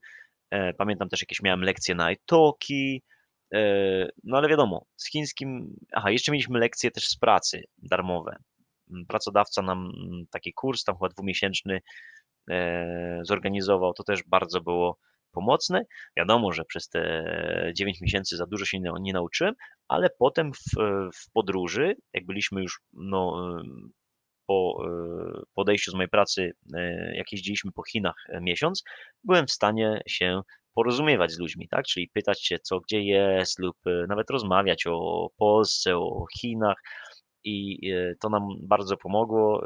[0.78, 3.02] Pamiętam też jakieś miałem lekcje na iTalki.
[4.24, 5.76] No ale wiadomo, z chińskim.
[5.92, 8.36] Aha, jeszcze mieliśmy lekcje też z pracy darmowe.
[8.90, 11.80] Mm, pracodawca nam mm, taki kurs, tam chyba dwumiesięczny,
[13.22, 13.92] zorganizował.
[13.92, 14.98] To też bardzo było
[15.34, 15.84] pomocne.
[16.16, 19.54] Wiadomo, że przez te 9 miesięcy za dużo się nie, nauczyłem,
[19.88, 20.58] ale potem w,
[21.14, 23.52] w podróży, jak byliśmy już no,
[24.46, 24.82] po
[25.54, 26.52] podejściu z mojej pracy,
[27.14, 28.84] jak jeździliśmy po Chinach miesiąc,
[29.24, 30.40] byłem w stanie się
[30.74, 31.84] porozumiewać z ludźmi, tak?
[31.84, 33.76] Czyli pytać się, co gdzie jest, lub
[34.08, 36.76] nawet rozmawiać o Polsce, o Chinach.
[37.46, 37.78] I
[38.20, 39.62] to nam bardzo pomogło.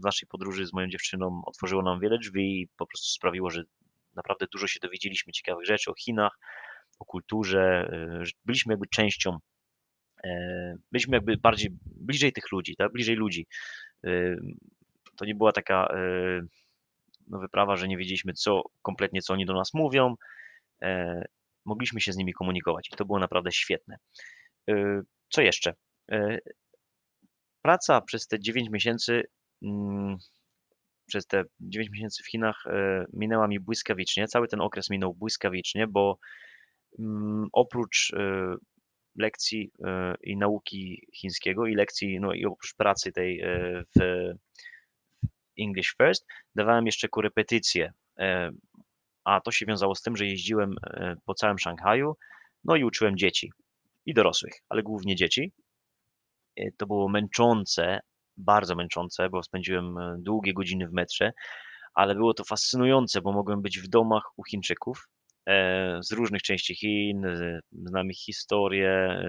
[0.00, 3.62] W naszej podróży z moją dziewczyną otworzyło nam wiele drzwi i po prostu sprawiło, że
[4.16, 6.38] naprawdę dużo się dowiedzieliśmy ciekawych rzeczy o Chinach,
[6.98, 7.90] o kulturze.
[8.24, 9.38] Y, byliśmy jakby częścią
[10.24, 12.92] e, byliśmy jakby bardziej bliżej tych ludzi, tak?
[12.92, 13.46] Bliżej ludzi.
[14.06, 14.36] E,
[15.16, 16.40] to nie była taka e,
[17.26, 20.14] no, wyprawa, że nie wiedzieliśmy co kompletnie, co oni do nas mówią.
[20.82, 21.22] E,
[21.64, 23.96] mogliśmy się z nimi komunikować i to było naprawdę świetne.
[24.70, 25.74] E, co jeszcze?
[26.12, 26.38] E,
[27.62, 29.22] praca przez te 9 miesięcy,
[29.62, 30.16] mm,
[31.10, 34.28] przez te 9 miesięcy w Chinach e, minęła mi błyskawicznie.
[34.28, 36.18] Cały ten okres minął błyskawicznie, bo
[36.98, 38.54] mm, oprócz e,
[39.16, 43.42] lekcji e, i nauki chińskiego i lekcji, no i oprócz pracy tej
[43.96, 44.32] w
[45.60, 47.92] English First, dawałem jeszcze korepetycje,
[49.24, 50.74] a to się wiązało z tym, że jeździłem
[51.24, 52.16] po całym Szanghaju,
[52.64, 53.52] no i uczyłem dzieci
[54.06, 55.52] i dorosłych, ale głównie dzieci.
[56.76, 58.00] To było męczące,
[58.40, 61.32] bardzo męczące, bo spędziłem e, długie godziny w metrze,
[61.94, 65.08] ale było to fascynujące, bo mogłem być w domach u Chińczyków
[65.46, 69.22] e, z różnych części Chin, e, znam ich historię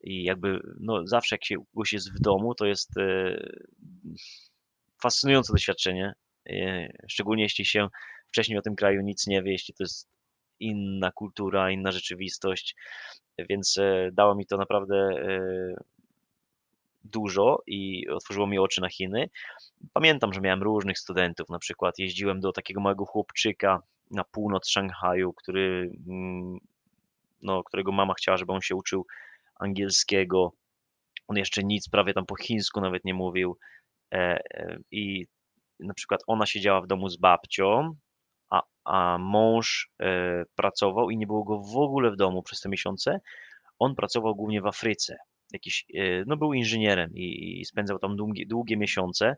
[0.00, 2.90] i jakby no zawsze jak się kogoś jest w domu, to jest
[5.02, 6.12] fascynujące doświadczenie,
[7.08, 7.88] szczególnie jeśli się
[8.28, 10.08] wcześniej o tym kraju nic nie wie, jeśli to jest
[10.60, 12.76] inna kultura, inna rzeczywistość,
[13.38, 13.78] więc
[14.12, 15.08] dało mi to naprawdę
[17.04, 19.30] dużo i otworzyło mi oczy na Chiny.
[19.92, 25.32] Pamiętam, że miałem różnych studentów, na przykład jeździłem do takiego małego chłopczyka na północ Szanghaju,
[25.32, 26.58] który, mm,
[27.42, 29.06] no, którego mama chciała, żeby on się uczył
[29.54, 30.52] angielskiego.
[31.28, 33.58] On jeszcze nic prawie tam po chińsku nawet nie mówił.
[34.12, 34.16] E,
[34.54, 35.26] e, I
[35.80, 37.94] na przykład ona siedziała w domu z babcią,
[38.50, 42.68] a, a mąż e, pracował i nie było go w ogóle w domu przez te
[42.68, 43.20] miesiące.
[43.78, 45.16] On pracował głównie w Afryce.
[45.54, 49.36] Jakiś, e, no był inżynierem i, i spędzał tam długie, długie miesiące.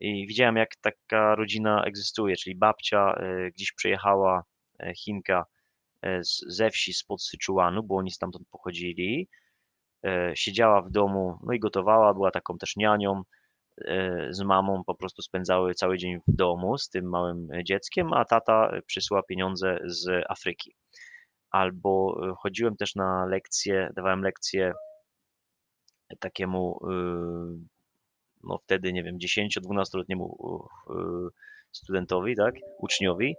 [0.00, 4.44] I widziałem, jak taka rodzina egzystuje, czyli babcia e, gdzieś przyjechała,
[4.78, 5.44] e, Chinka,
[6.22, 9.28] z, ze wsi spod Syczuanu, bo oni stamtąd pochodzili.
[10.34, 13.22] Siedziała w domu, no i gotowała, była taką też nianią
[14.30, 18.70] z mamą po prostu spędzały cały dzień w domu z tym małym dzieckiem, a tata
[18.86, 20.74] przysyła pieniądze z Afryki.
[21.50, 24.72] Albo chodziłem też na lekcje, dawałem lekcje
[26.20, 27.68] takiemu, y,
[28.44, 30.36] no wtedy, nie wiem, 10-12-letniemu
[30.90, 30.94] y,
[31.72, 33.36] studentowi, tak, uczniowi,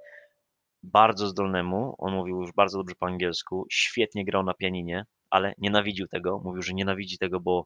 [0.84, 6.08] bardzo zdolnemu, on mówił już bardzo dobrze po angielsku, świetnie grał na pianinie, ale nienawidził
[6.08, 7.66] tego, mówił, że nienawidzi tego, bo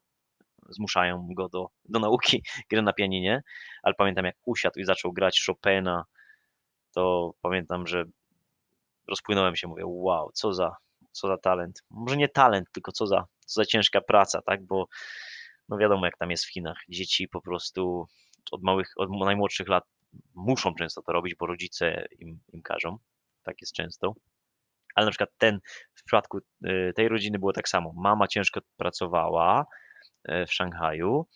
[0.69, 3.41] zmuszają go do, do nauki gry na pianinie,
[3.83, 6.05] ale pamiętam jak usiadł i zaczął grać Chopina,
[6.93, 8.03] to pamiętam, że
[9.07, 10.75] rozpłynąłem się, mówię, wow, co za,
[11.11, 11.83] co za talent.
[11.89, 14.87] Może nie talent, tylko co za, za ciężka praca, tak, bo
[15.69, 16.77] no wiadomo jak tam jest w Chinach.
[16.89, 18.07] Dzieci po prostu
[18.51, 19.83] od małych, od najmłodszych lat
[20.35, 22.97] muszą często to robić, bo rodzice im, im każą.
[23.43, 24.13] Tak jest często.
[24.95, 25.59] Ale na przykład ten,
[25.95, 27.93] w przypadku y, tej rodziny było tak samo.
[27.95, 29.65] Mama ciężko pracowała
[30.23, 31.27] e, w Szanghaju,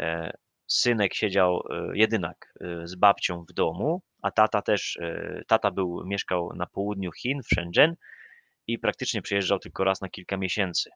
[0.00, 0.32] e,
[0.66, 4.98] synek siedział, e, jedynak, z babcią w domu, a tata też,
[5.46, 7.94] tata był, mieszkał na południu Chin, w Shenzhen
[8.66, 10.90] i praktycznie przyjeżdżał tylko raz na kilka miesięcy.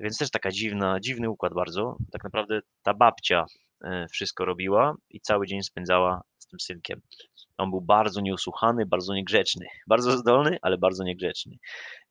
[0.00, 1.96] Więc też taka dziwna, dziwny układ bardzo.
[2.12, 3.44] Tak naprawdę ta babcia
[3.84, 7.00] e, wszystko robiła i cały dzień spędzała z tym synkiem.
[7.58, 9.66] On był bardzo nieusłuchany, bardzo niegrzeczny.
[9.88, 11.56] Bardzo zdolny, ale bardzo niegrzeczny.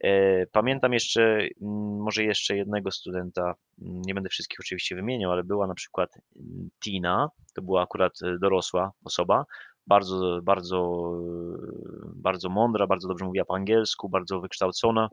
[0.03, 1.47] E, Pamiętam jeszcze,
[1.99, 6.09] może jeszcze jednego studenta, nie będę wszystkich oczywiście wymieniał, ale była na przykład
[6.83, 9.45] Tina, to była akurat e, dorosła osoba,
[9.87, 11.11] bardzo, bardzo,
[12.15, 15.09] bardzo mądra, bardzo dobrze mówiła po angielsku, bardzo wykształcona.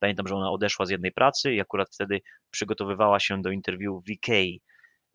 [0.00, 4.10] Pamiętam, że ona odeszła z jednej pracy i akurat wtedy przygotowywała się do interwiu w
[4.10, 4.60] Ikei,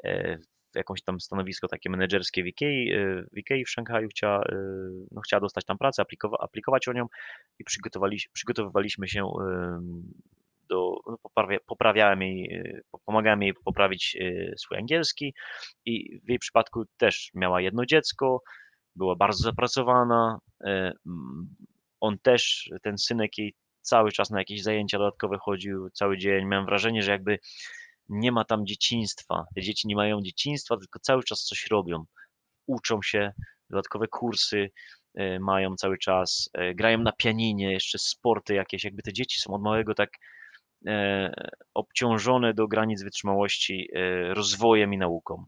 [0.04, 0.38] e,
[0.76, 4.56] jakąś tam stanowisko takie menedżerskie w Ikei, e, w w Szanghaju chciała, e,
[5.12, 7.06] no, chciała dostać tam pracę, aplikowa- aplikować o nią
[7.60, 9.32] i przygotowali, przygotowywaliśmy się
[10.69, 14.17] do, no, poprawia, poprawiałem jej, po- pomagałem jej poprawić
[14.58, 15.34] swój angielski
[15.86, 18.41] i w jej przypadku też miała jedno dziecko,
[18.95, 20.39] była bardzo zapracowana,
[22.00, 23.54] on też, ten synek jej
[23.86, 26.45] cały czas na jakieś zajęcia dodatkowe chodził, cały dzień.
[26.45, 27.39] Miałem wrażenie, że jakby
[28.10, 29.45] nie ma tam dzieciństwa.
[29.56, 32.06] Te dzieci nie mają dzieciństwa, tylko cały czas coś robią.
[32.67, 33.32] Uczą się,
[33.69, 34.71] dodatkowe kursy
[35.15, 38.84] e, mają cały czas, e, grają na pianinie, jeszcze sporty jakieś.
[38.84, 40.10] Jakby te dzieci są od małego tak
[40.88, 41.34] e,
[41.74, 43.89] obciążone do granic wytrzymałości
[44.30, 45.45] rozwojem i nauką.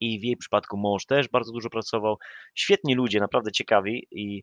[0.00, 2.16] I w jej przypadku mąż też bardzo dużo pracował.
[2.54, 4.42] Świetni ludzie, naprawdę ciekawi i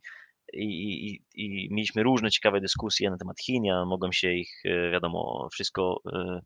[0.54, 3.64] i, i, i mieliśmy różne ciekawe dyskusje na temat Chin.
[3.64, 6.42] Ja mogłem się ich, e, wiadomo, wszystko, e,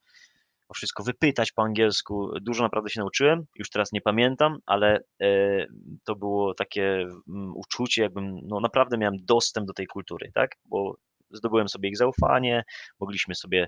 [0.70, 2.32] o wszystko wypytać po angielsku.
[2.42, 5.66] Dużo naprawdę się nauczyłem, już teraz nie pamiętam, ale e,
[6.04, 10.52] to było takie mm, uczucie, jakbym, no naprawdę miałem dostęp do tej kultury, tak?
[10.66, 10.96] Bo
[11.32, 12.64] zdobyłem sobie ich zaufanie,
[13.00, 13.68] mogliśmy sobie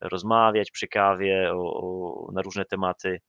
[0.00, 3.20] rozmawiać przy kawie o, o, na różne tematy,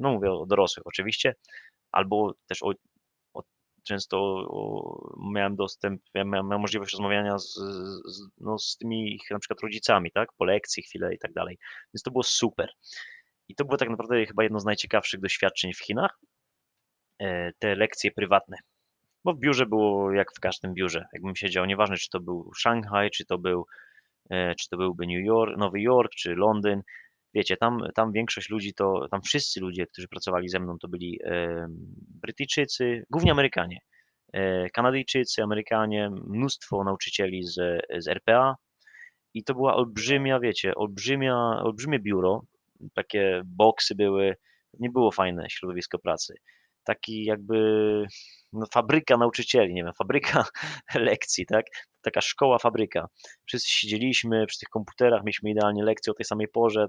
[0.00, 1.34] no mówię o dorosłych oczywiście,
[1.92, 2.72] albo też o
[3.84, 4.46] często
[5.32, 7.54] miałem dostęp, miałem, miałem możliwość rozmawiania z,
[8.04, 11.58] z, no, z tymi ich na przykład rodzicami, tak, po lekcji chwilę i tak dalej,
[11.94, 12.70] więc to było super.
[13.48, 16.18] I to było tak naprawdę chyba jedno z najciekawszych doświadczeń w Chinach,
[17.18, 18.56] e, te lekcje prywatne.
[19.24, 21.06] Bo w biurze było jak w każdym biurze.
[21.12, 23.66] Jakbym siedział, nieważne czy to był Szanghaj, czy to był,
[24.30, 26.82] e, czy to byłby New York, Nowy Jork, czy Londyn.
[27.34, 31.18] Wiecie, tam, tam większość ludzi to, tam wszyscy ludzie, którzy pracowali ze mną, to byli
[32.22, 33.78] Brytyjczycy, głównie Amerykanie.
[34.32, 38.54] E, Kanadyjczycy, Amerykanie, mnóstwo nauczycieli z, z RPA.
[39.34, 42.42] I to była olbrzymia, wiecie, olbrzymia, olbrzymie biuro,
[42.94, 44.36] takie boksy były,
[44.80, 46.34] nie było fajne środowisko pracy.
[46.84, 47.56] Taki jakby
[48.72, 50.44] fabryka nauczycieli, nie wiem, fabryka
[50.94, 51.66] lekcji, tak?
[52.02, 53.08] Taka szkoła, fabryka.
[53.46, 56.86] Wszyscy siedzieliśmy przy tych komputerach, mieliśmy idealnie lekcje o tej samej porze,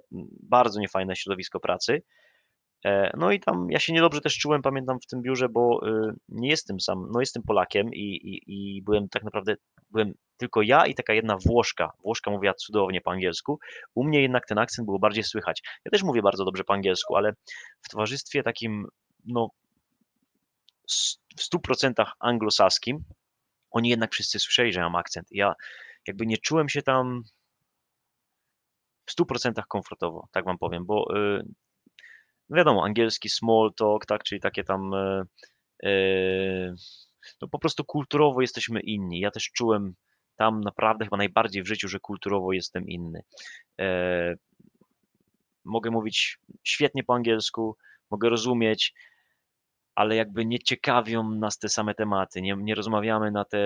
[0.50, 2.02] bardzo niefajne środowisko pracy.
[2.86, 6.14] E, no i tam ja się niedobrze też czułem, pamiętam w tym biurze, bo y,
[6.30, 9.56] nie jestem sam, no jestem Polakiem i, i, i byłem tak naprawdę,
[9.92, 11.92] byłem tylko ja i taka jedna Włoszka.
[12.04, 13.60] Włoszka mówiła cudownie po angielsku.
[13.96, 15.62] U mnie jednak ten akcent było bardziej słychać.
[15.86, 17.34] Ja też mówię bardzo dobrze po angielsku, ale
[17.82, 18.88] w towarzystwie takim,
[19.26, 19.50] no
[21.38, 23.04] w 100% anglosaskim,
[23.72, 25.28] oni jednak wszyscy słyszeli, że mam akcent.
[25.32, 25.54] Ja
[26.08, 27.24] jakby nie czułem się tam
[29.06, 31.44] w 100% komfortowo, tak wam powiem, bo y,
[32.50, 35.24] no wiadomo, angielski small talk, tak, czyli takie tam y,
[35.86, 36.74] y,
[37.42, 39.20] no po prostu kulturowo jesteśmy inni.
[39.20, 39.96] Ja też czułem
[40.36, 43.22] tam naprawdę chyba najbardziej w życiu, że kulturowo jestem inny.
[43.82, 44.36] E,
[45.66, 47.78] mogę mówić świetnie po angielsku,
[48.12, 48.94] mogę rozumieć,
[49.96, 53.58] ale jakby nie ciekawią nas te same tematy, nie, nie rozmawiamy na te,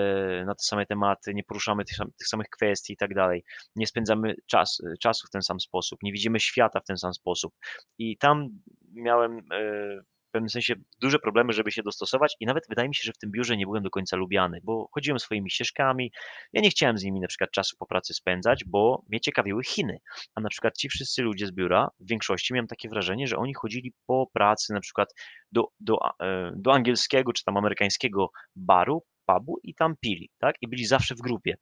[0.46, 3.44] na te same tematy, nie poruszamy tych, tych samych kwestii i tak dalej,
[3.76, 7.54] nie spędzamy czas, czasu w ten sam sposób, nie widzimy świata w ten sam sposób.
[7.98, 8.48] I tam
[8.92, 13.02] miałem e, w pewnym sensie duże problemy, żeby się dostosować i nawet wydaje mi się,
[13.04, 16.12] że w tym biurze nie byłem do końca lubiany, bo chodziłem swoimi ścieżkami,
[16.52, 19.98] ja nie chciałem z nimi na przykład czasu po pracy spędzać, bo mnie ciekawiły Chiny,
[20.34, 23.54] a na przykład ci wszyscy ludzie z biura, w większości miałem takie wrażenie, że oni
[23.54, 25.14] chodzili po pracy na przykład
[25.52, 30.56] do, do, e, do angielskiego czy tam amerykańskiego baru, pubu i tam pili, tak?
[30.60, 31.56] I byli zawsze w grupie.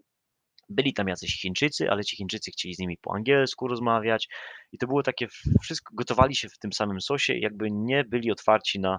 [0.68, 4.28] Byli tam jacyś Chińczycy, ale ci Chińczycy chcieli z nimi po angielsku rozmawiać
[4.72, 5.26] i to było takie,
[5.62, 8.98] wszystko gotowali się w tym samym sosie, jakby nie byli otwarci na,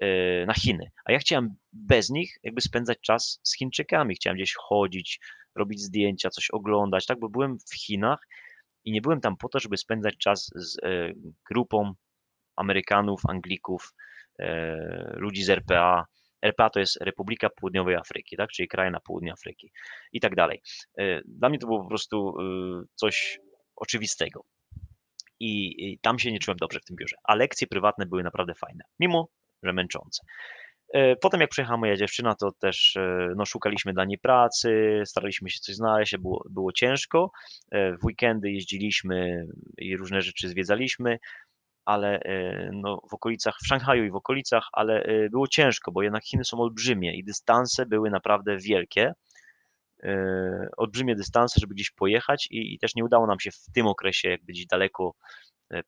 [0.00, 0.90] e, na Chiny.
[1.04, 5.20] A ja chciałem bez nich jakby spędzać czas z Chińczykami, chciałem gdzieś chodzić,
[5.54, 8.28] robić zdjęcia, coś oglądać, tak, bo byłem w Chinach
[8.84, 11.12] i nie byłem tam po to, żeby spędzać czas z e,
[11.50, 11.94] grupą
[12.56, 13.94] Amerykanów, Anglików,
[14.38, 14.76] e,
[15.16, 16.06] ludzi z RPA,
[16.44, 18.50] RPA to jest Republika Południowej Afryki, tak?
[18.50, 19.72] czyli kraj na południu Afryki
[20.12, 20.62] i tak dalej.
[20.98, 22.42] E, dla mnie to było po prostu e,
[22.94, 23.38] coś
[23.76, 24.44] oczywistego.
[25.40, 27.16] I, tam się nie czułem dobrze w tym biurze.
[27.24, 29.28] A lekcje prywatne były naprawdę fajne, mimo
[29.62, 30.22] że męczące.
[30.94, 32.96] E, potem jak przyjechała moja dziewczyna, to też
[33.36, 37.30] no, szukaliśmy dla niej pracy, staraliśmy się coś znaleźć, było, było ciężko.
[37.72, 39.46] W weekendy jeździliśmy
[39.78, 41.18] i różne rzeczy zwiedzaliśmy
[41.84, 46.02] ale e, no, w okolicach, w Szanghaju i w okolicach, ale e, było ciężko, bo
[46.02, 49.12] jednak Chiny są olbrzymie i dystanse były naprawdę wielkie.
[50.02, 53.86] E, olbrzymie dystanse, żeby gdzieś pojechać i, i też nie udało nam się w tym
[53.86, 55.14] okresie jakby gdzieś daleko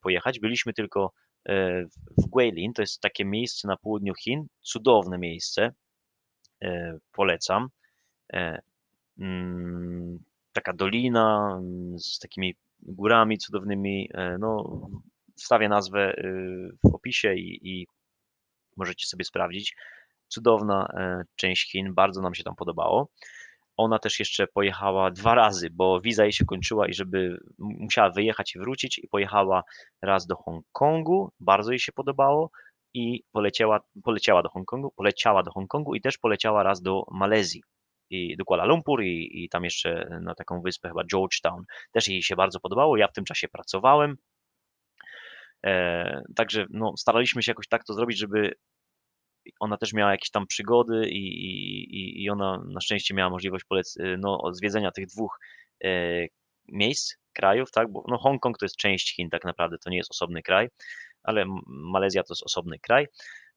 [0.00, 0.40] pojechać.
[0.40, 1.12] Byliśmy tylko
[2.18, 5.72] w Guilin, to jest takie miejsce na południu Chin, cudowne miejsce,
[7.12, 7.68] polecam.
[9.18, 10.18] Mm,
[10.52, 14.80] taka dolina mm, z takimi górami cudownymi, no
[15.36, 17.86] wstawię nazwę y, w opisie i, i
[18.76, 19.76] możecie sobie sprawdzić.
[20.28, 23.08] Cudowna e, część Chin, bardzo nam się tam podobało.
[23.76, 28.54] Ona też jeszcze pojechała dwa razy, bo wiza jej się kończyła i żeby musiała wyjechać
[28.54, 29.62] i wrócić i pojechała
[30.02, 32.50] raz do Hongkongu, bardzo jej się podobało
[32.94, 37.62] i poleciała, poleciała do Hongkongu, poleciała do Hongkongu i też poleciała raz do Malezji
[38.10, 41.64] i do Kuala Lumpur i, i tam jeszcze na taką wyspę chyba Georgetown.
[41.92, 42.96] Też jej się bardzo podobało.
[42.96, 44.16] Ja w tym czasie pracowałem,
[46.36, 48.52] także no, staraliśmy się jakoś tak to zrobić, żeby
[49.60, 51.26] ona też miała jakieś tam przygody i,
[51.96, 55.38] i, i ona na szczęście miała możliwość polec, y, no, zwiedzenia tych dwóch
[55.84, 55.88] e,
[56.68, 60.10] miejsc, krajów, tak, bo no, Hongkong to jest część Chin tak naprawdę, to nie jest
[60.10, 60.68] osobny kraj,
[61.22, 63.06] ale Malezja to jest osobny kraj,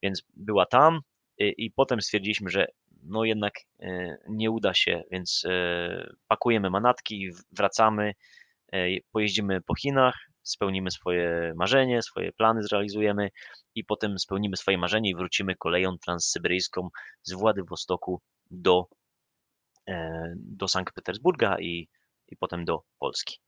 [0.04, 1.00] więc była tam
[1.38, 2.68] i, i potem stwierdziliśmy, że
[3.04, 5.44] no jednak e, nie uda się, więc
[6.28, 8.14] pakujemy manatki, wracamy,
[9.12, 10.16] pojeździmy po Chinach,
[10.50, 13.30] spełnimy swoje marzenie, swoje plany zrealizujemy
[13.76, 16.90] i potem spełnimy swoje marzenie i wrócimy koleją transsyberyjską
[17.24, 18.86] z Władywostoku do,
[20.36, 21.88] do Sankt Petersburga i,
[22.28, 23.40] i potem do Polski.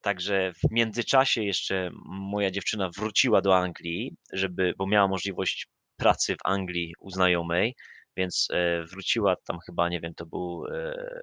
[0.00, 6.38] Także w międzyczasie jeszcze moja dziewczyna wróciła do Anglii, żeby, bo miała możliwość pracy w
[6.44, 7.74] Anglii u znajomej,
[8.16, 11.22] więc e, wróciła tam chyba, nie wiem, to był e,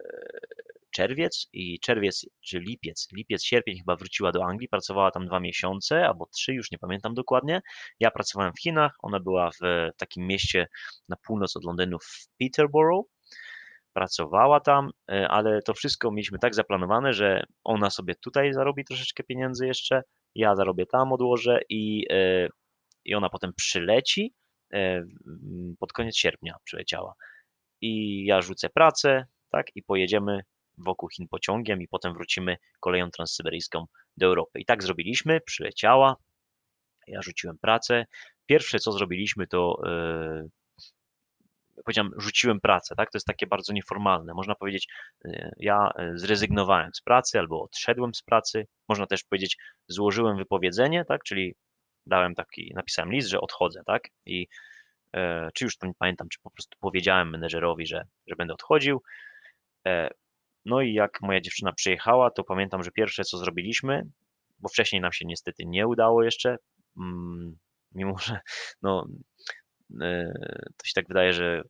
[0.91, 6.08] czerwiec i czerwiec czy lipiec, lipiec, sierpień chyba wróciła do Anglii, pracowała tam dwa miesiące
[6.08, 7.62] albo trzy, już nie pamiętam dokładnie.
[8.00, 10.67] Ja pracowałem w Chinach, ona była w takim mieście
[11.10, 13.08] na północ od Londynu w Peterborough
[13.97, 19.23] pracowała tam, e, ale to wszystko mieliśmy tak zaplanowane, że ona sobie tutaj zarobi troszeczkę
[19.23, 20.02] pieniędzy jeszcze,
[20.36, 22.47] ja zarobię tam, odłożę i, e,
[23.06, 24.34] i ona potem przyleci.
[24.73, 25.04] E,
[25.80, 27.13] pod koniec sierpnia przyleciała.
[27.82, 30.41] I ja rzucę pracę, tak, i pojedziemy
[30.78, 33.86] wokół Chin pociągiem i potem wrócimy koleją transsyberyjską
[34.18, 34.60] do Europy.
[34.60, 36.16] I tak zrobiliśmy, przyleciała,
[37.08, 38.06] ja rzuciłem pracę.
[38.46, 39.82] Pierwsze co zrobiliśmy to
[41.84, 43.12] powiedziałem, rzuciłem pracę, tak?
[43.12, 44.34] To jest takie bardzo nieformalne.
[44.34, 44.88] Można powiedzieć,
[45.26, 48.68] y, ja y, zrezygnowałem z pracy albo odszedłem z pracy.
[48.88, 51.24] Można też powiedzieć, złożyłem wypowiedzenie, tak?
[51.24, 51.56] Czyli
[52.06, 54.08] dałem taki, napisałem list, że odchodzę, tak?
[54.26, 54.48] I
[55.13, 59.02] e, czy już to nie pamiętam, czy po prostu powiedziałem menedżerowi, że, że będę odchodził.
[60.68, 64.04] No i jak moja dziewczyna przyjechała, to pamiętam, że pierwsze co zrobiliśmy,
[64.60, 66.58] bo wcześniej nam się niestety nie udało jeszcze,
[66.98, 67.58] mm,
[67.92, 68.40] mimo że
[68.82, 69.08] no,
[70.02, 70.34] E,
[70.78, 71.62] to się tak wydaje, że,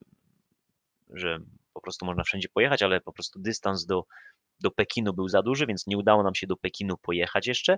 [1.10, 1.40] że
[1.74, 4.04] po prostu można wszędzie pojechać, ale po prostu dystans do,
[4.60, 7.78] do Pekinu był za duży, więc nie udało nam się do Pekinu pojechać jeszcze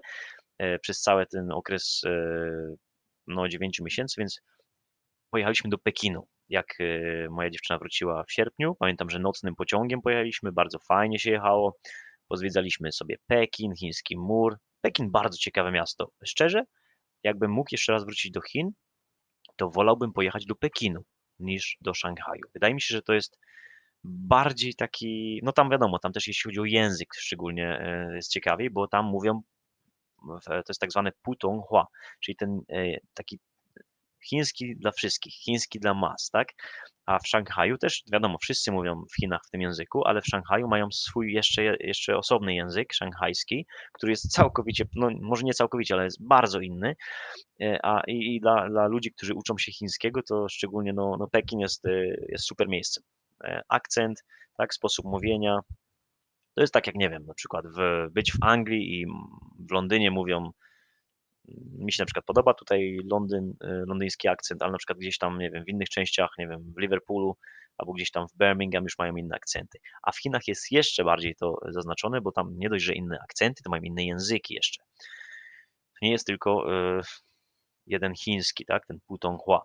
[0.57, 2.75] e, przez cały ten okres e,
[3.27, 4.41] no, 9 miesięcy, więc
[5.29, 6.27] pojechaliśmy do Pekinu.
[6.49, 6.65] Jak
[7.29, 11.77] moja dziewczyna wróciła w sierpniu, pamiętam, że nocnym pociągiem pojechaliśmy, bardzo fajnie się jechało.
[12.27, 14.57] Pozwiedzaliśmy sobie Pekin, chiński mur.
[14.81, 16.11] Pekin bardzo ciekawe miasto.
[16.25, 16.63] Szczerze,
[17.23, 18.71] jakbym mógł jeszcze raz wrócić do Chin,
[19.55, 21.01] to wolałbym pojechać do Pekinu
[21.39, 22.41] niż do Szanghaju.
[22.53, 23.39] Wydaje mi się, że to jest
[24.03, 28.69] bardziej taki, no tam wiadomo, tam też jeśli chodzi o język szczególnie e, jest ciekawiej,
[28.69, 29.41] bo tam mówią,
[30.45, 31.87] to jest tak zwane Putonghua,
[32.19, 33.39] czyli ten e, taki
[34.25, 36.47] chiński dla wszystkich, chiński dla mas, tak?
[37.05, 40.67] A w Szanghaju też, wiadomo, wszyscy mówią w Chinach w tym języku, ale w Szanghaju
[40.67, 46.03] mają swój jeszcze, jeszcze osobny język, szanghajski, który jest całkowicie, no może nie całkowicie, ale
[46.03, 46.95] jest bardzo inny.
[47.61, 51.27] E, a i, i dla, dla ludzi, którzy uczą się chińskiego, to szczególnie no, no
[51.27, 53.03] Pekin jest, e, jest super miejscem.
[53.43, 54.23] E, akcent,
[54.57, 55.59] tak, sposób mówienia.
[56.55, 59.05] To jest tak jak, nie wiem, na przykład w, być w Anglii i
[59.67, 60.51] w Londynie mówią
[61.77, 65.39] mi się na przykład podoba tutaj Londyn, y, londyński akcent, ale na przykład gdzieś tam,
[65.39, 67.37] nie wiem, w innych częściach, nie wiem, w Liverpoolu
[67.77, 69.79] albo gdzieś tam w Birmingham już mają inne akcenty.
[70.03, 73.63] A w Chinach jest jeszcze bardziej to zaznaczone, bo tam nie dość, że inne akcenty,
[73.63, 74.83] to mają inne języki jeszcze.
[76.01, 77.01] Nie jest tylko y,
[77.87, 79.61] jeden chiński, tak, ten Putonghua.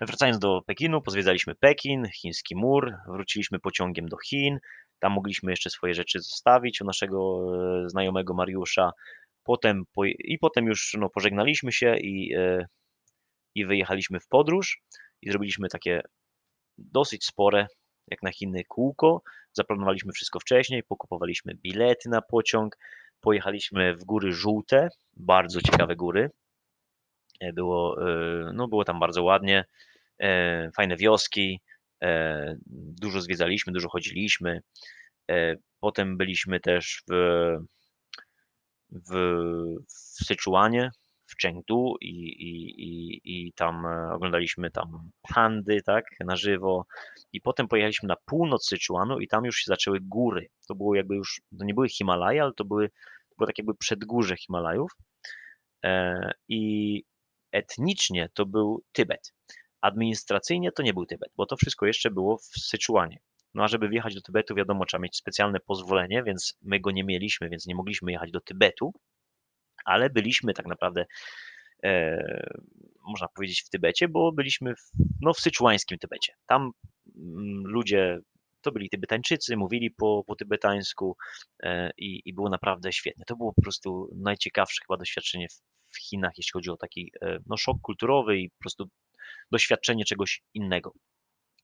[0.00, 4.58] Wracając do Pekinu, pozwiedzaliśmy Pekin, chiński mur, wróciliśmy pociągiem do Chin,
[5.00, 7.40] tam mogliśmy jeszcze swoje rzeczy zostawić u naszego
[7.84, 8.92] y, znajomego Mariusza,
[9.48, 9.84] Potem,
[10.18, 12.66] I potem już no, pożegnaliśmy się i, e,
[13.54, 14.80] i wyjechaliśmy w podróż
[15.22, 16.02] i zrobiliśmy takie
[16.78, 17.66] dosyć spore,
[18.10, 19.22] jak na Chiny, kółko.
[19.52, 22.78] Zaplanowaliśmy wszystko wcześniej, pokupowaliśmy bilety na pociąg,
[23.20, 26.30] pojechaliśmy w góry żółte, bardzo ciekawe góry.
[27.40, 29.64] E, było, e, no, było tam bardzo ładnie,
[30.76, 31.60] fajne wioski,
[33.00, 34.60] dużo zwiedzaliśmy, dużo chodziliśmy.
[35.80, 37.58] Potem byliśmy też w
[38.90, 39.12] w,
[39.86, 40.90] w Syczuanie,
[41.26, 46.86] w Chengdu i, i, i, i tam e, oglądaliśmy tam pandy, tak, na żywo
[47.32, 50.48] i potem pojechaliśmy na północ Syczuanu i tam już się zaczęły góry.
[50.68, 52.88] To było jakby już, to nie były Himalaje, ale to były,
[53.28, 54.92] to było tak jakby przedgórze Himalajów
[55.84, 57.04] e, i
[57.52, 59.32] etnicznie to był Tybet.
[59.80, 63.18] Administracyjnie to nie był Tybet, bo to wszystko jeszcze było w Syczuanie.
[63.54, 67.04] No a żeby wjechać do Tybetu, wiadomo, trzeba mieć specjalne pozwolenie, więc my go nie
[67.04, 68.92] mieliśmy, więc nie mogliśmy jechać do Tybetu,
[69.84, 71.06] ale byliśmy tak naprawdę,
[71.84, 72.50] e,
[73.08, 76.32] można powiedzieć, w Tybecie, bo byliśmy w, no, w syczuańskim Tybecie.
[76.46, 76.70] Tam
[77.16, 78.18] mm, ludzie,
[78.60, 81.16] to byli Tybetańczycy, mówili po, po tybetańsku
[81.62, 83.24] e, i, i było naprawdę świetne.
[83.26, 85.62] To było po prostu najciekawsze chyba doświadczenie w,
[85.94, 88.88] w Chinach, jeśli chodzi o taki e, no, szok kulturowy i po prostu
[89.52, 90.92] doświadczenie czegoś innego.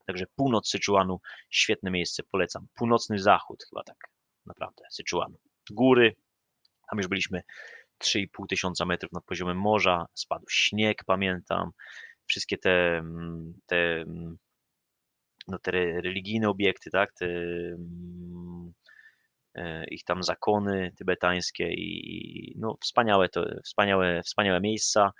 [0.05, 2.67] Także północ Syczuanu, świetne miejsce, polecam.
[2.75, 3.97] Północny zachód chyba tak
[4.45, 5.37] naprawdę Syczuanu.
[5.71, 6.15] Góry,
[6.89, 7.41] tam już byliśmy
[8.03, 11.71] 3,5 tysiąca metrów nad poziomem morza, spadł śnieg, pamiętam.
[12.27, 14.37] Wszystkie te, mm, te, mm,
[15.47, 18.73] no, te religijne obiekty, tak, te, mm,
[19.55, 25.11] e, ich tam zakony tybetańskie i no, wspaniałe, to, wspaniałe, wspaniałe miejsca.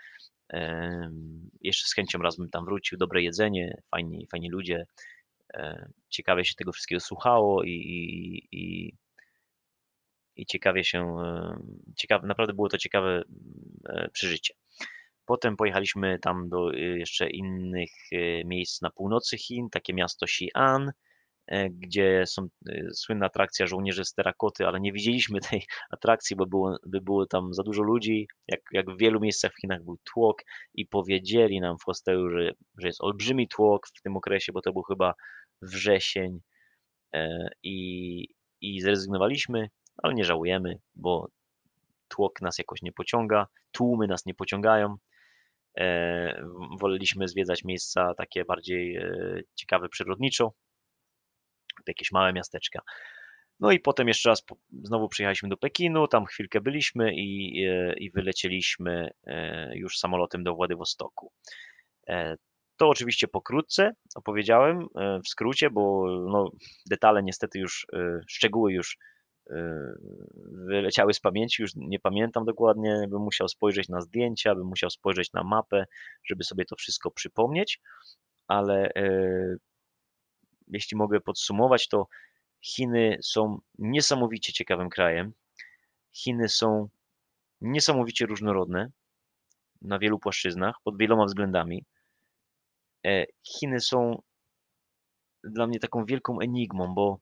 [1.62, 4.86] Jeszcze z chęcią raz bym tam wrócił, dobre jedzenie, fajni, fajni ludzie.
[6.10, 8.94] ciekawie się tego wszystkiego słuchało i, i, i,
[10.36, 11.16] i ciekawie się,
[11.98, 13.24] ciekawe, naprawdę było to ciekawe
[14.12, 14.54] przeżycie.
[15.26, 17.92] Potem pojechaliśmy tam do jeszcze innych
[18.46, 20.90] miejsc na północy Chin, takie miasto Xi'an,
[21.70, 26.78] gdzie są e, słynna atrakcja żołnierzy z terakoty, ale nie widzieliśmy tej atrakcji, bo było,
[26.86, 30.42] by było tam za dużo ludzi, jak, jak w wielu miejscach w Chinach był tłok
[30.74, 34.74] i powiedzieli nam w hostelu, że, że jest olbrzymi tłok w tym okresie, bo to
[34.74, 35.14] był chyba
[35.62, 36.40] wrzesień
[37.14, 38.28] e, i,
[38.62, 41.28] i zrezygnowaliśmy, ale nie żałujemy, bo
[42.08, 44.96] tłok nas jakoś nie pociąga, tłumy nas nie pociągają.
[46.80, 49.00] Woleliśmy zwiedzać miejsca takie bardziej
[49.56, 50.54] ciekawe przyrodniczo,
[51.88, 52.80] jakieś małe miasteczka.
[53.60, 54.44] No i potem jeszcze raz
[54.84, 60.56] znowu przyjechaliśmy do Pekinu, tam chwilkę byliśmy i, e, i wylecieliśmy e, już samolotem do
[60.56, 61.32] Władywostoku.
[62.08, 62.36] E,
[62.78, 64.88] to oczywiście pokrótce opowiedziałem,
[65.26, 66.50] w skrócie, bo no,
[66.90, 67.88] detale niestety już,
[68.28, 68.98] szczegóły już
[70.68, 75.34] wyleciały z pamięci, już nie pamiętam dokładnie, bym musiał spojrzeć na zdjęcia, bym musiał spojrzeć
[75.34, 75.86] na mapę,
[76.26, 77.80] żeby sobie to wszystko przypomnieć,
[78.48, 78.92] ale
[80.68, 82.08] jeśli mogę podsumować, to
[82.62, 85.34] Chiny są niesamowicie ciekawym krajem.
[86.14, 86.90] Chiny są
[87.62, 88.92] niesamowicie różnorodne
[89.82, 91.86] na wielu płaszczyznach, pod wieloma względami.
[93.06, 94.22] E, Chiny są
[95.44, 97.20] dla mnie taką wielką enigmą, bo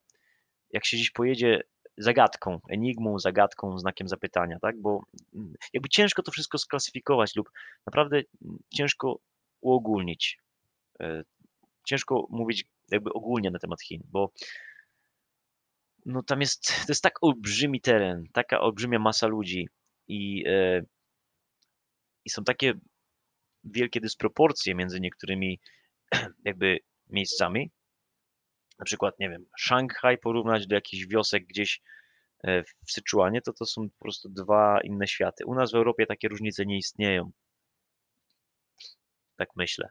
[0.69, 1.63] jak się dziś pojedzie
[1.97, 4.81] zagadką, enigmą, zagadką, znakiem zapytania, tak?
[4.81, 5.03] Bo
[5.35, 7.49] mm, jakby ciężko to wszystko sklasyfikować lub
[7.85, 8.21] naprawdę
[8.73, 9.19] ciężko
[9.61, 10.39] uogólnić.
[10.99, 11.23] E,
[11.85, 14.31] ciężko mówić jakby ogólnie na temat Chin, bo
[16.05, 19.67] no tam jest, to jest tak olbrzymi teren, taka olbrzymia masa ludzi
[20.07, 20.81] i, e,
[22.25, 22.73] i są takie
[23.63, 25.59] wielkie dysproporcje między niektórymi
[26.45, 26.79] jakby
[27.09, 27.71] miejscami.
[28.79, 31.81] Na przykład, nie wiem, Szanghaj porównać do jakichś wiosek gdzieś
[32.43, 35.45] e, w Syczuanie, to to są po prostu dwa inne światy.
[35.45, 37.31] U nas w Europie takie różnice nie istnieją.
[39.37, 39.89] Tak myślę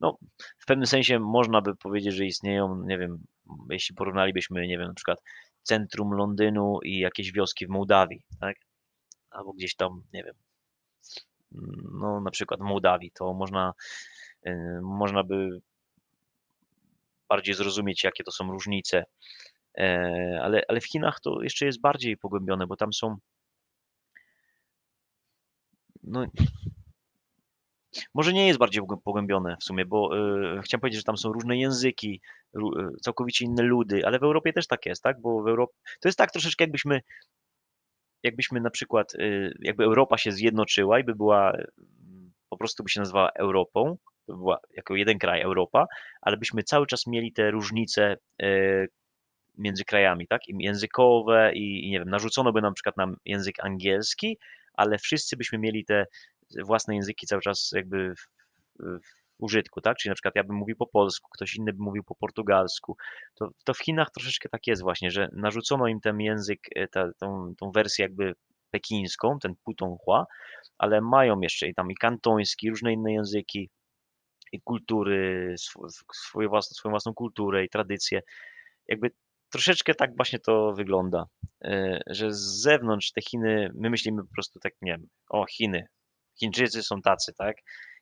[0.00, 0.18] no,
[0.58, 3.18] w pewnym sensie można by powiedzieć, że istnieją, nie wiem,
[3.70, 5.22] jeśli porównalibyśmy, nie wiem, na przykład
[5.62, 8.56] centrum Londynu i jakieś wioski w Mołdawii, tak?
[9.30, 10.34] Albo gdzieś tam, nie wiem,
[12.00, 13.72] no na przykład w Mołdawii, to można,
[14.46, 15.60] y, można by
[17.28, 19.04] bardziej zrozumieć, jakie to są różnice.
[19.78, 23.16] E, ale, ale w Chinach to jeszcze jest bardziej pogłębione, bo tam są
[26.02, 26.26] no,
[28.14, 30.16] może nie jest bardziej pogłębione w sumie, bo
[30.56, 32.20] y, chciałem powiedzieć, że tam są różne języki,
[32.56, 32.60] y,
[33.02, 35.20] całkowicie inne ludy, ale w Europie też tak jest, tak?
[35.20, 37.00] Bo w Europie to jest tak troszeczkę jakbyśmy
[38.22, 41.52] jakbyśmy na przykład, y, jakby Europa się zjednoczyła i by była,
[42.48, 43.96] po prostu by się nazywała Europą,
[44.28, 45.86] by była jako jeden kraj Europa,
[46.20, 48.16] ale byśmy cały czas mieli te różnice
[49.58, 50.48] między krajami, tak?
[50.48, 54.38] I językowe i, i nie wiem, narzucono by nam na przykład nam język angielski,
[54.74, 56.06] ale wszyscy byśmy mieli te
[56.64, 58.28] własne języki cały czas jakby w,
[58.80, 59.96] w użytku, tak?
[59.96, 62.96] Czyli na przykład ja bym mówił po polsku, ktoś inny by mówił po portugalsku.
[63.34, 67.10] To, to w Chinach troszeczkę tak jest właśnie, że narzucono im ten język, e, ta,
[67.18, 68.34] tą, tą wersję jakby
[68.70, 70.26] pekińską, ten putonghua,
[70.78, 73.70] ale mają jeszcze i tam i kantoński, różne inne języki
[74.52, 75.54] i kultury,
[76.14, 78.20] swoje własne, swoją własną kulturę i tradycje.
[78.88, 79.10] Jakby
[79.50, 81.26] troszeczkę tak właśnie to wygląda,
[81.64, 85.86] e, że z zewnątrz te Chiny, my myślimy po prostu tak, nie wiem, o Chiny,
[86.40, 87.56] Chińczycy są tacy, tak?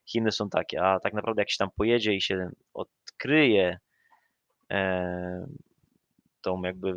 [0.07, 3.79] Chiny są takie, a tak naprawdę jak się tam pojedzie i się odkryje
[4.71, 5.47] e,
[6.41, 6.95] tą jakby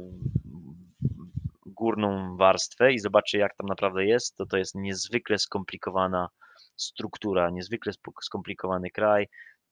[1.65, 6.29] górną warstwę i zobaczy jak tam naprawdę jest, to to jest niezwykle skomplikowana
[6.75, 9.27] struktura, niezwykle skomplikowany kraj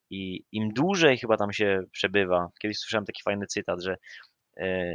[0.09, 3.97] i im dłużej chyba tam się przebywa, kiedyś słyszałem taki fajny cytat, że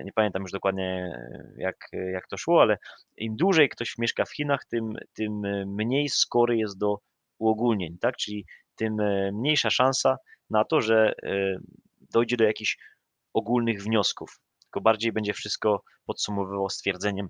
[0.05, 2.79] nie pamiętam już dokładnie e, jak, jak to szło, ale
[3.17, 6.99] im dłużej ktoś mieszka w Chinach, tym, tym mniej skory jest do
[7.39, 8.17] uogólnień, tak?
[8.17, 8.47] Czyli
[8.77, 10.17] tym e, mniejsza szansa
[10.51, 11.13] na to, że
[12.01, 12.79] dojdzie do jakichś
[13.35, 14.41] ogólnych wniosków.
[14.63, 17.29] Tylko bardziej będzie wszystko podsumowywał stwierdzeniem,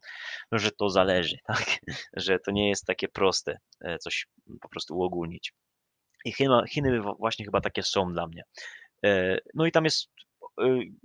[0.53, 1.64] że to zależy, tak?
[2.12, 3.59] że to nie jest takie proste
[4.01, 4.26] coś
[4.61, 5.53] po prostu uogólnić.
[6.24, 8.43] I Chiny, Chiny właśnie chyba takie są dla mnie.
[9.55, 10.09] No i tam jest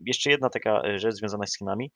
[0.05, 1.91] jeszcze jedna taka e, rzecz związana z Chinami.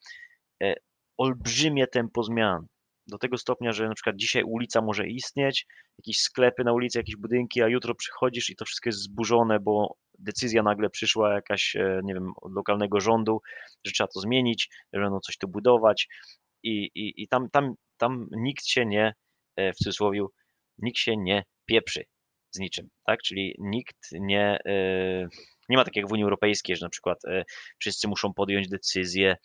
[0.62, 0.74] E,
[1.16, 2.66] olbrzymie tempo zmian.
[3.06, 5.66] Do tego stopnia, że na przykład dzisiaj ulica może istnieć,
[5.98, 9.96] jakieś sklepy na ulicy, jakieś budynki, a jutro przychodzisz i to wszystko jest zburzone, bo
[10.18, 13.40] decyzja nagle przyszła jakaś, e, nie wiem, od lokalnego rządu,
[13.84, 16.08] że trzeba to zmienić, że będą coś tu budować
[16.62, 19.14] i, i, i tam, tam, tam nikt się nie,
[19.58, 20.26] w cudzysłowie,
[20.78, 22.04] nikt się nie pieprzy
[22.50, 23.22] z niczym, tak?
[23.22, 24.58] Czyli nikt nie,
[25.68, 27.44] Nie ma tak jak w Unii Europejskiej, że na przykład e,
[27.78, 29.36] wszyscy muszą podjąć decyzję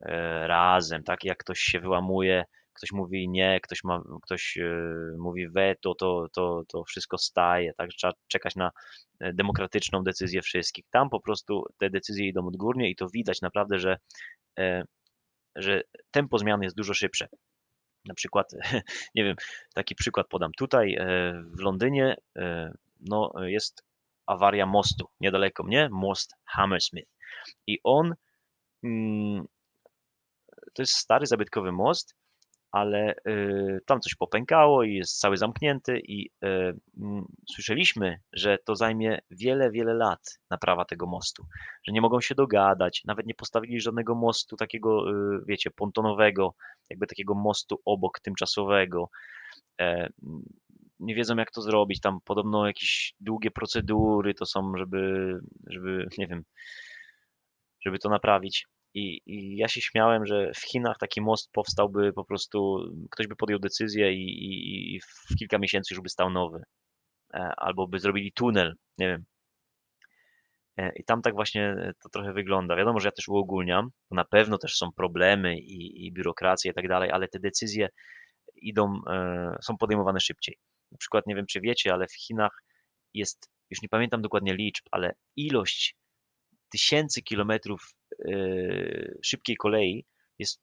[0.00, 1.24] e, razem, tak?
[1.24, 4.64] Jak ktoś się wyłamuje, ktoś mówi nie, ktoś, ma, ktoś e,
[5.18, 7.90] mówi weto, to, to, to wszystko staje, tak?
[7.90, 8.70] Trzeba czekać na
[9.20, 10.84] demokratyczną decyzję wszystkich.
[10.90, 13.96] Tam po prostu te decyzje idą odgórnie i to widać naprawdę, że,
[15.56, 17.28] że tempo zmian jest dużo szybsze.
[18.04, 18.52] Na przykład,
[19.14, 19.36] nie wiem,
[19.74, 20.52] taki przykład podam.
[20.52, 20.98] Tutaj
[21.56, 22.16] w Londynie
[23.00, 23.82] no, jest
[24.26, 27.10] awaria mostu niedaleko mnie, most Hammersmith.
[27.66, 28.14] I on,
[28.84, 29.46] mm,
[30.74, 32.14] to jest stary, zabytkowy most,
[32.74, 36.30] ale y, tam coś popękało i jest cały zamknięty i y,
[37.00, 41.46] mm, słyszeliśmy, że to zajmie wiele, wiele lat naprawa tego mostu,
[41.86, 46.54] że nie mogą się dogadać, nawet nie postawili żadnego mostu takiego, y, wiecie, pontonowego,
[46.90, 49.08] jakby takiego mostu obok tymczasowego.
[51.04, 55.32] E, nie wiedzą jak to zrobić, tam podobno jakieś długie procedury to są, żeby,
[55.66, 56.44] żeby nie wiem,
[57.86, 58.66] żeby to naprawić.
[58.94, 62.78] I, I, ja się śmiałem, że w Chinach taki most powstałby po prostu,
[63.10, 66.62] ktoś by podjął decyzję i, i, i w kilka miesięcy już by stał nowy.
[67.34, 69.24] E, albo by zrobili tunel, nie wiem.
[70.76, 72.76] E, I tam tak właśnie to trochę wygląda.
[72.76, 76.88] Wiadomo, że ja też uogólniam, na pewno też są problemy i, i biurokracja i tak
[76.88, 77.88] dalej, ale te decyzje
[78.56, 80.58] idą, e, są podejmowane szybciej.
[80.94, 82.62] Na przykład, nie wiem czy wiecie, ale w Chinach
[83.14, 85.96] jest, już nie pamiętam dokładnie liczb, ale ilość
[86.68, 90.06] tysięcy kilometrów yy, szybkiej kolei
[90.38, 90.60] jest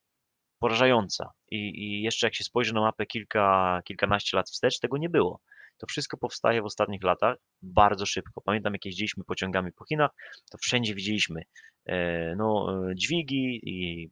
[0.59, 1.31] porażająca.
[1.51, 5.39] I, I, jeszcze jak się spojrzy na mapę kilka, kilkanaście lat wstecz, tego nie było.
[5.77, 8.41] To wszystko powstaje w ostatnich latach bardzo szybko.
[8.41, 10.11] Pamiętam, jak jeździliśmy pociągami po Chinach,
[10.51, 11.43] to wszędzie widzieliśmy
[11.85, 14.09] e, no, e, dźwigi i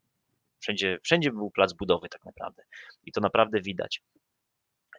[0.59, 2.63] wszędzie, wszędzie był plac budowy tak naprawdę.
[3.05, 4.01] I to naprawdę widać.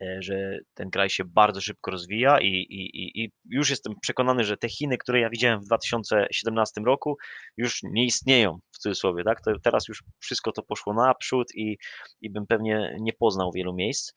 [0.02, 4.56] E, że ten kraj się bardzo szybko rozwija i, i, i już jestem przekonany, że
[4.56, 7.16] te Chiny, które ja widziałem w 2017 roku,
[7.56, 9.40] już nie istnieją w cudzysłowie, tak?
[9.40, 11.78] To teraz już wszystko to poszło naprzód i,
[12.20, 14.12] i bym pewnie nie poznał wielu miejsc.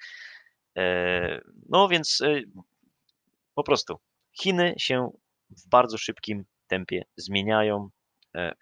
[0.78, 2.42] E, no więc e,
[3.56, 4.00] po prostu
[4.42, 5.12] Chiny się
[5.50, 7.90] w bardzo szybkim tempie zmieniają,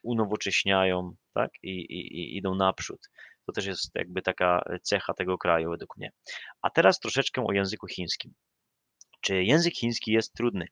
[0.03, 1.51] unowocześniają, tak?
[1.63, 3.09] I, i, i idą naprzód.
[3.52, 6.12] To też jest jakby taka cecha tego kraju według mnie.
[6.62, 8.34] A teraz troszeczkę o języku chińskim.
[9.22, 10.68] Czy język chiński jest trudny?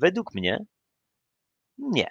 [0.00, 0.64] Według mnie
[1.78, 2.08] nie.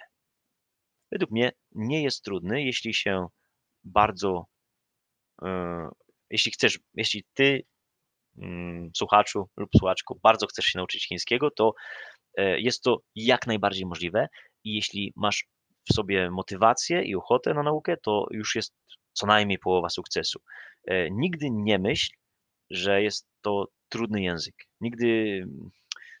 [1.12, 3.26] Według mnie nie jest trudny, jeśli się
[3.84, 4.46] bardzo,
[5.42, 5.48] yy,
[6.30, 7.62] jeśli chcesz, jeśli ty,
[8.36, 11.74] yy, słuchaczu lub słuchaczku, bardzo chcesz się nauczyć chińskiego, to
[12.36, 14.28] yy, jest to jak najbardziej możliwe
[14.64, 15.46] i jeśli masz
[15.90, 18.74] w sobie motywację i ochotę na naukę, to już jest
[19.16, 20.40] co najmniej połowa sukcesu.
[20.84, 22.10] E, nigdy nie myśl,
[22.70, 24.54] że jest to trudny język.
[24.80, 25.40] Nigdy.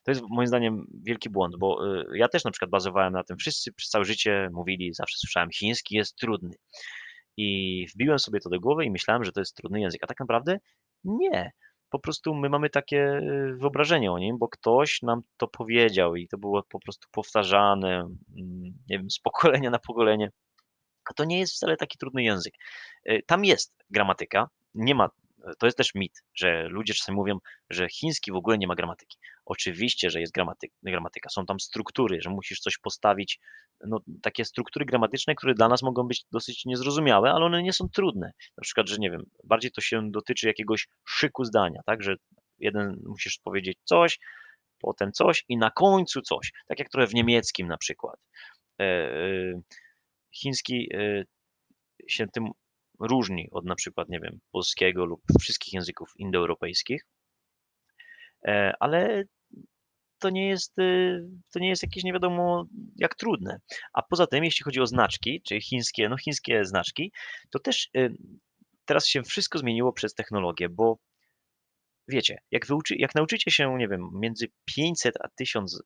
[0.04, 3.36] To jest moim zdaniem wielki błąd, bo e, ja też na przykład bazowałem na tym.
[3.36, 6.54] Wszyscy przez całe życie mówili, zawsze słyszałem, chiński jest trudny.
[7.36, 10.04] I wbiłem sobie to do głowy i myślałem, że to jest trudny język.
[10.04, 10.58] A tak naprawdę
[11.04, 11.52] nie.
[11.90, 13.20] Po prostu my mamy takie e,
[13.56, 18.72] wyobrażenie o nim, bo ktoś nam to powiedział i to było po prostu powtarzane, mm,
[18.90, 20.30] nie wiem, z pokolenia na pokolenie.
[21.10, 22.54] A to nie jest wcale taki trudny język.
[23.04, 25.10] E, tam jest gramatyka, nie ma,
[25.58, 27.38] to jest też mit, że ludzie czasami mówią,
[27.70, 29.18] że chiński w ogóle nie ma gramatyki.
[29.44, 31.28] Oczywiście, że jest gramatyka, gramatyka.
[31.30, 33.40] są tam struktury, że musisz coś postawić,
[33.86, 37.88] no, takie struktury gramatyczne, które dla nas mogą być dosyć niezrozumiałe, ale one nie są
[37.88, 38.32] trudne.
[38.56, 42.16] Na przykład, że nie wiem, bardziej to się dotyczy jakiegoś szyku zdania, tak, że
[42.58, 44.18] jeden musisz powiedzieć coś,
[44.78, 48.16] potem coś i na końcu coś, tak jak trochę w niemieckim na przykład.
[48.80, 49.60] E, e,
[50.34, 51.26] chiński y,
[52.08, 52.50] się tym
[53.00, 57.06] różni od na przykład, nie wiem, polskiego lub wszystkich języków indoeuropejskich,
[58.46, 59.24] e, ale
[60.18, 62.66] to nie jest, y, to nie jest jakieś nie wiadomo
[62.96, 63.58] jak trudne.
[63.92, 67.12] A poza tym, jeśli chodzi o znaczki, czyli chińskie, no chińskie znaczki,
[67.50, 68.16] to też y,
[68.84, 70.98] teraz się wszystko zmieniło przez technologię, bo
[72.08, 75.82] wiecie, jak, wyuczy, jak nauczycie się, nie wiem, między 500 a 1000,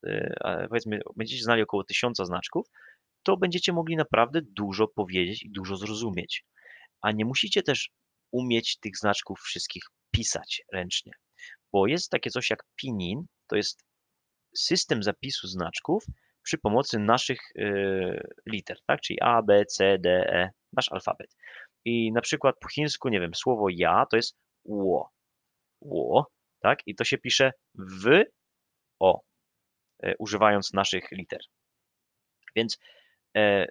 [0.68, 2.66] powiedzmy, będziecie znali około 1000 znaczków,
[3.22, 6.44] to będziecie mogli naprawdę dużo powiedzieć i dużo zrozumieć.
[7.02, 7.90] A nie musicie też
[8.32, 11.12] umieć tych znaczków wszystkich pisać ręcznie,
[11.72, 13.84] bo jest takie coś jak pinin, to jest
[14.56, 16.04] system zapisu znaczków
[16.42, 19.00] przy pomocy naszych y, liter, tak?
[19.00, 21.36] czyli A, B, C, D, E, nasz alfabet.
[21.84, 25.10] I na przykład po chińsku, nie wiem, słowo ja to jest ło,
[25.80, 26.26] ło,
[26.60, 26.78] tak?
[26.86, 28.24] I to się pisze w,
[28.98, 29.20] o,
[30.04, 31.40] y, używając naszych liter.
[32.56, 32.78] Więc
[33.36, 33.66] e,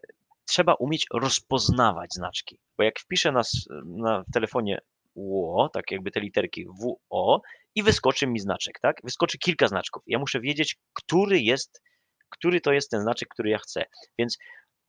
[0.45, 2.59] trzeba umieć rozpoznawać znaczki.
[2.77, 3.41] Bo jak wpiszę na,
[3.85, 4.79] na w telefonie
[5.15, 7.41] ło, tak jakby te literki WO
[7.75, 8.97] i wyskoczy mi znaczek, tak?
[9.03, 10.03] Wyskoczy kilka znaczków.
[10.07, 11.81] Ja muszę wiedzieć, który jest
[12.29, 13.83] który to jest ten znaczek, który ja chcę.
[14.19, 14.37] Więc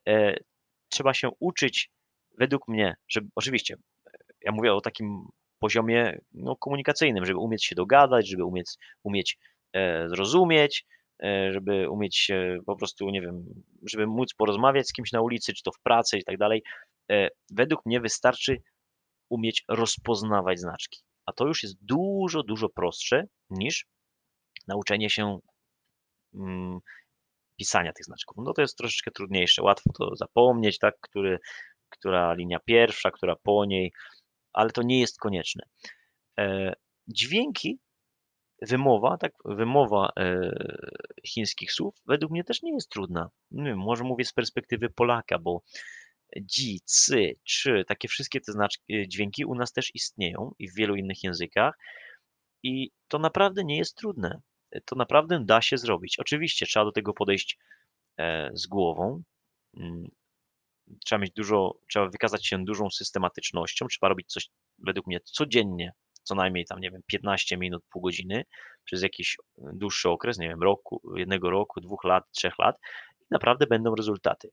[0.09, 0.37] e,
[0.89, 1.91] trzeba się uczyć
[2.39, 3.77] według mnie, że oczywiście
[4.41, 8.67] ja mówię o takim poziomie no, komunikacyjnym, żeby umieć się dogadać, żeby umieć,
[9.03, 9.39] umieć
[9.73, 10.87] e, zrozumieć,
[11.51, 13.45] żeby umieć się po prostu, nie wiem,
[13.87, 16.63] żeby móc porozmawiać z kimś na ulicy, czy to w pracy i tak dalej.
[17.11, 18.57] E, według mnie wystarczy
[19.29, 21.01] umieć rozpoznawać znaczki.
[21.27, 23.87] A to już jest dużo, dużo prostsze niż
[24.69, 25.39] nauczenie się
[26.35, 26.79] mm,
[27.57, 28.37] pisania tych znaczków.
[28.47, 31.39] No to jest troszeczkę trudniejsze, łatwo to zapomnieć, tak, który,
[31.89, 33.93] która linia pierwsza, która po niej,
[34.53, 35.65] ale to nie jest konieczne.
[36.39, 36.73] E,
[37.09, 37.79] dźwięki,
[38.63, 40.51] wymowa, tak, wymowa e,
[41.27, 43.31] chińskich słów według mnie też nie jest trudna.
[43.51, 45.63] Nie wiem, może mówię z perspektywy Polaka, bo
[46.37, 50.97] dzi, cy, czy, takie wszystkie te znaczki, dźwięki u nas też istnieją i w wielu
[50.97, 51.79] innych językach
[52.63, 54.41] i to naprawdę nie jest trudne.
[54.85, 56.19] To naprawdę da się zrobić.
[56.19, 57.59] Oczywiście trzeba do tego podejść
[58.19, 59.23] e, z głową,
[59.77, 60.09] mm,
[61.05, 64.49] trzeba mieć dużo, trzeba wykazać się dużą systematycznością, trzeba robić coś
[64.79, 65.93] według mnie codziennie,
[66.31, 68.45] co najmniej tam, nie wiem, 15 minut, pół godziny
[68.85, 72.77] przez jakiś dłuższy okres, nie wiem, roku, jednego roku, dwóch lat, trzech lat
[73.21, 74.51] i naprawdę będą rezultaty.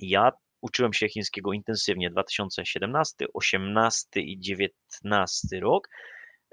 [0.00, 5.88] Ja uczyłem się chińskiego intensywnie 2017, 18 i 19 rok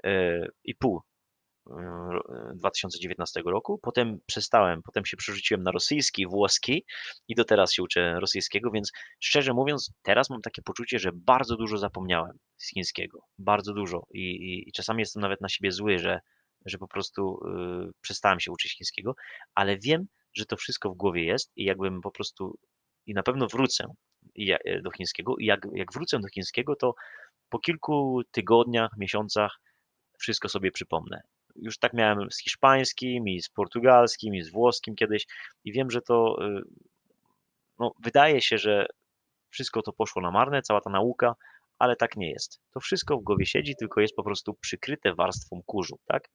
[0.04, 1.02] e, i pół
[2.54, 3.78] 2019 roku.
[3.82, 6.84] Potem przestałem, potem się przerzuciłem na rosyjski, włoski
[7.28, 11.56] i do teraz się uczę rosyjskiego, więc szczerze mówiąc, teraz mam takie poczucie, że bardzo
[11.56, 13.20] dużo zapomniałem z chińskiego.
[13.38, 14.06] Bardzo dużo.
[14.14, 16.20] I, i, i czasami jestem nawet na siebie zły, że,
[16.66, 17.40] że po prostu
[17.88, 19.14] y, przestałem się uczyć chińskiego,
[19.54, 22.58] ale wiem, że to wszystko w głowie jest i jakbym po prostu
[23.06, 23.84] i na pewno wrócę
[24.82, 26.94] do chińskiego i jak, jak wrócę do chińskiego, to
[27.48, 29.60] po kilku tygodniach, miesiącach
[30.18, 31.20] wszystko sobie przypomnę
[31.56, 35.26] już tak miałem z hiszpańskim i z portugalskim i z włoskim kiedyś
[35.64, 36.62] i wiem, że to y,
[37.78, 38.86] no, wydaje się, że
[39.50, 41.34] wszystko to poszło na marne, cała ta nauka,
[41.78, 42.60] ale tak nie jest.
[42.74, 46.28] To wszystko w głowie siedzi, tylko jest po prostu przykryte warstwą kurzu, tak?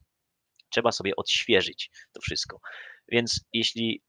[0.70, 2.60] Trzeba sobie odświeżyć to wszystko.
[3.08, 4.02] Więc jeśli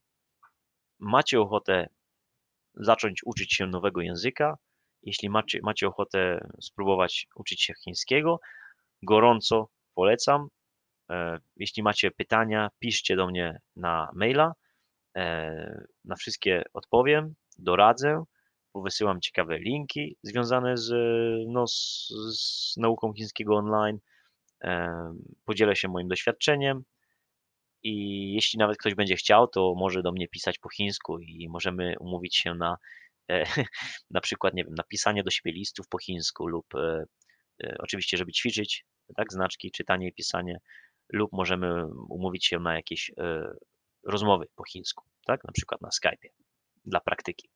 [0.98, 1.88] macie ochotę
[2.74, 4.59] zacząć uczyć się nowego języka,
[5.02, 8.40] jeśli macie, macie ochotę spróbować uczyć się chińskiego,
[9.02, 10.48] gorąco polecam.
[11.11, 14.54] E, jeśli macie pytania, piszcie do mnie na maila.
[15.16, 18.24] E, na wszystkie odpowiem, doradzę,
[18.74, 20.92] wysyłam ciekawe linki związane z,
[21.48, 23.98] no, z, z nauką chińskiego online.
[24.64, 26.82] E, podzielę się moim doświadczeniem
[27.82, 31.94] i jeśli nawet ktoś będzie chciał, to może do mnie pisać po chińsku i możemy
[32.00, 32.76] umówić się na
[34.11, 36.66] na przykład, nie wiem, napisanie do siebie listów po chińsku lub
[37.78, 38.84] oczywiście, żeby ćwiczyć,
[39.16, 40.59] tak, znaczki, czytanie i pisanie
[41.12, 43.54] lub możemy umówić się na jakieś e,
[44.02, 45.44] rozmowy po chińsku, tak?
[45.44, 46.28] Na przykład na Skype'ie
[46.84, 47.50] dla praktyki.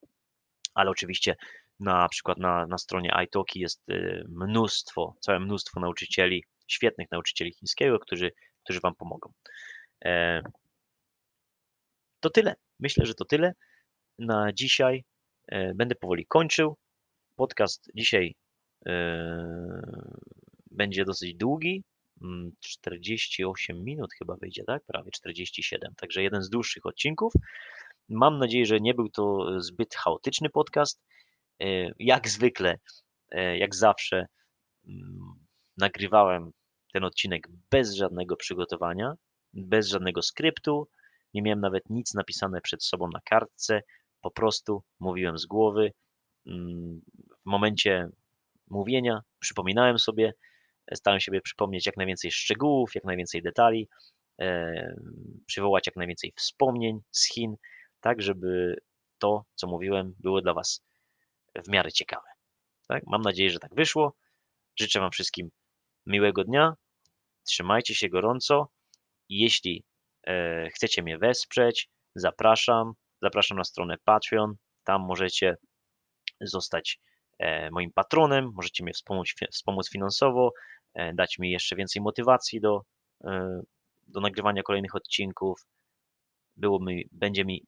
[0.73, 1.35] Ale oczywiście
[1.79, 7.99] na przykład na, na stronie iTalki jest e, mnóstwo, całe mnóstwo nauczycieli, świetnych nauczycieli chińskiego,
[7.99, 8.31] którzy,
[8.63, 9.33] którzy Wam pomogą.
[10.05, 10.41] E,
[12.19, 12.55] to tyle.
[12.79, 13.53] Myślę, że to tyle
[14.19, 15.03] na dzisiaj.
[15.75, 16.77] Będę powoli kończył.
[17.35, 18.35] Podcast dzisiaj
[20.71, 21.83] będzie dosyć długi,
[22.59, 24.83] 48 mm, minut chyba wyjdzie, tak?
[24.83, 25.93] Prawie 47.
[25.97, 27.33] Także jeden z dłuższych odcinków.
[28.09, 31.01] Mam nadzieję, że nie był to zbyt chaotyczny podcast.
[31.59, 31.65] E,
[31.99, 32.79] jak zwykle,
[33.31, 34.25] e, jak zawsze,
[34.87, 35.19] mm,
[35.77, 36.51] nagrywałem
[36.93, 39.13] ten odcinek bez żadnego przygotowania,
[39.53, 40.87] bez żadnego skryptu.
[41.33, 43.81] Nie miałem nawet nic napisane przed sobą na kartce.
[44.21, 45.91] Po prostu mówiłem z głowy.
[46.45, 47.01] Mm,
[47.41, 48.09] w momencie
[48.69, 50.33] mówienia przypominałem sobie,
[50.95, 53.89] Starałem się przypomnieć jak najwięcej szczegółów, jak najwięcej detali,
[55.45, 57.55] przywołać jak najwięcej wspomnień z Chin,
[58.01, 58.75] tak żeby
[59.17, 60.83] to, co mówiłem, było dla Was
[61.65, 62.27] w miarę ciekawe.
[62.87, 63.03] Tak?
[63.07, 64.15] Mam nadzieję, że tak wyszło.
[64.79, 65.49] Życzę Wam wszystkim
[66.05, 66.73] miłego dnia.
[67.43, 68.67] Trzymajcie się gorąco.
[69.29, 69.83] Jeśli
[70.27, 72.93] e, chcecie mnie wesprzeć, zapraszam.
[73.21, 74.55] Zapraszam na stronę Patreon.
[74.83, 75.55] Tam możecie
[76.41, 76.99] zostać
[77.39, 80.80] e, moim patronem, możecie mnie wspomóc, wspomóc finansowo, E,
[81.13, 82.81] dać mi jeszcze więcej motywacji do,
[83.23, 83.61] e,
[84.07, 85.65] do nagrywania kolejnych odcinków.
[86.55, 87.65] Było mi, będzie mi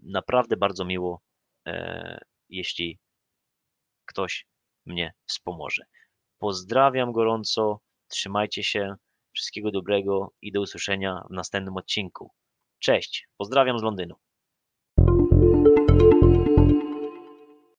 [0.00, 1.20] naprawdę bardzo miło,
[1.66, 2.18] e,
[2.48, 2.98] jeśli
[4.04, 4.46] ktoś
[4.86, 5.84] mnie wspomoże.
[6.38, 8.94] Pozdrawiam gorąco, trzymajcie się,
[9.32, 12.30] wszystkiego dobrego i do usłyszenia w następnym odcinku.
[12.78, 14.14] Cześć, pozdrawiam z Londynu.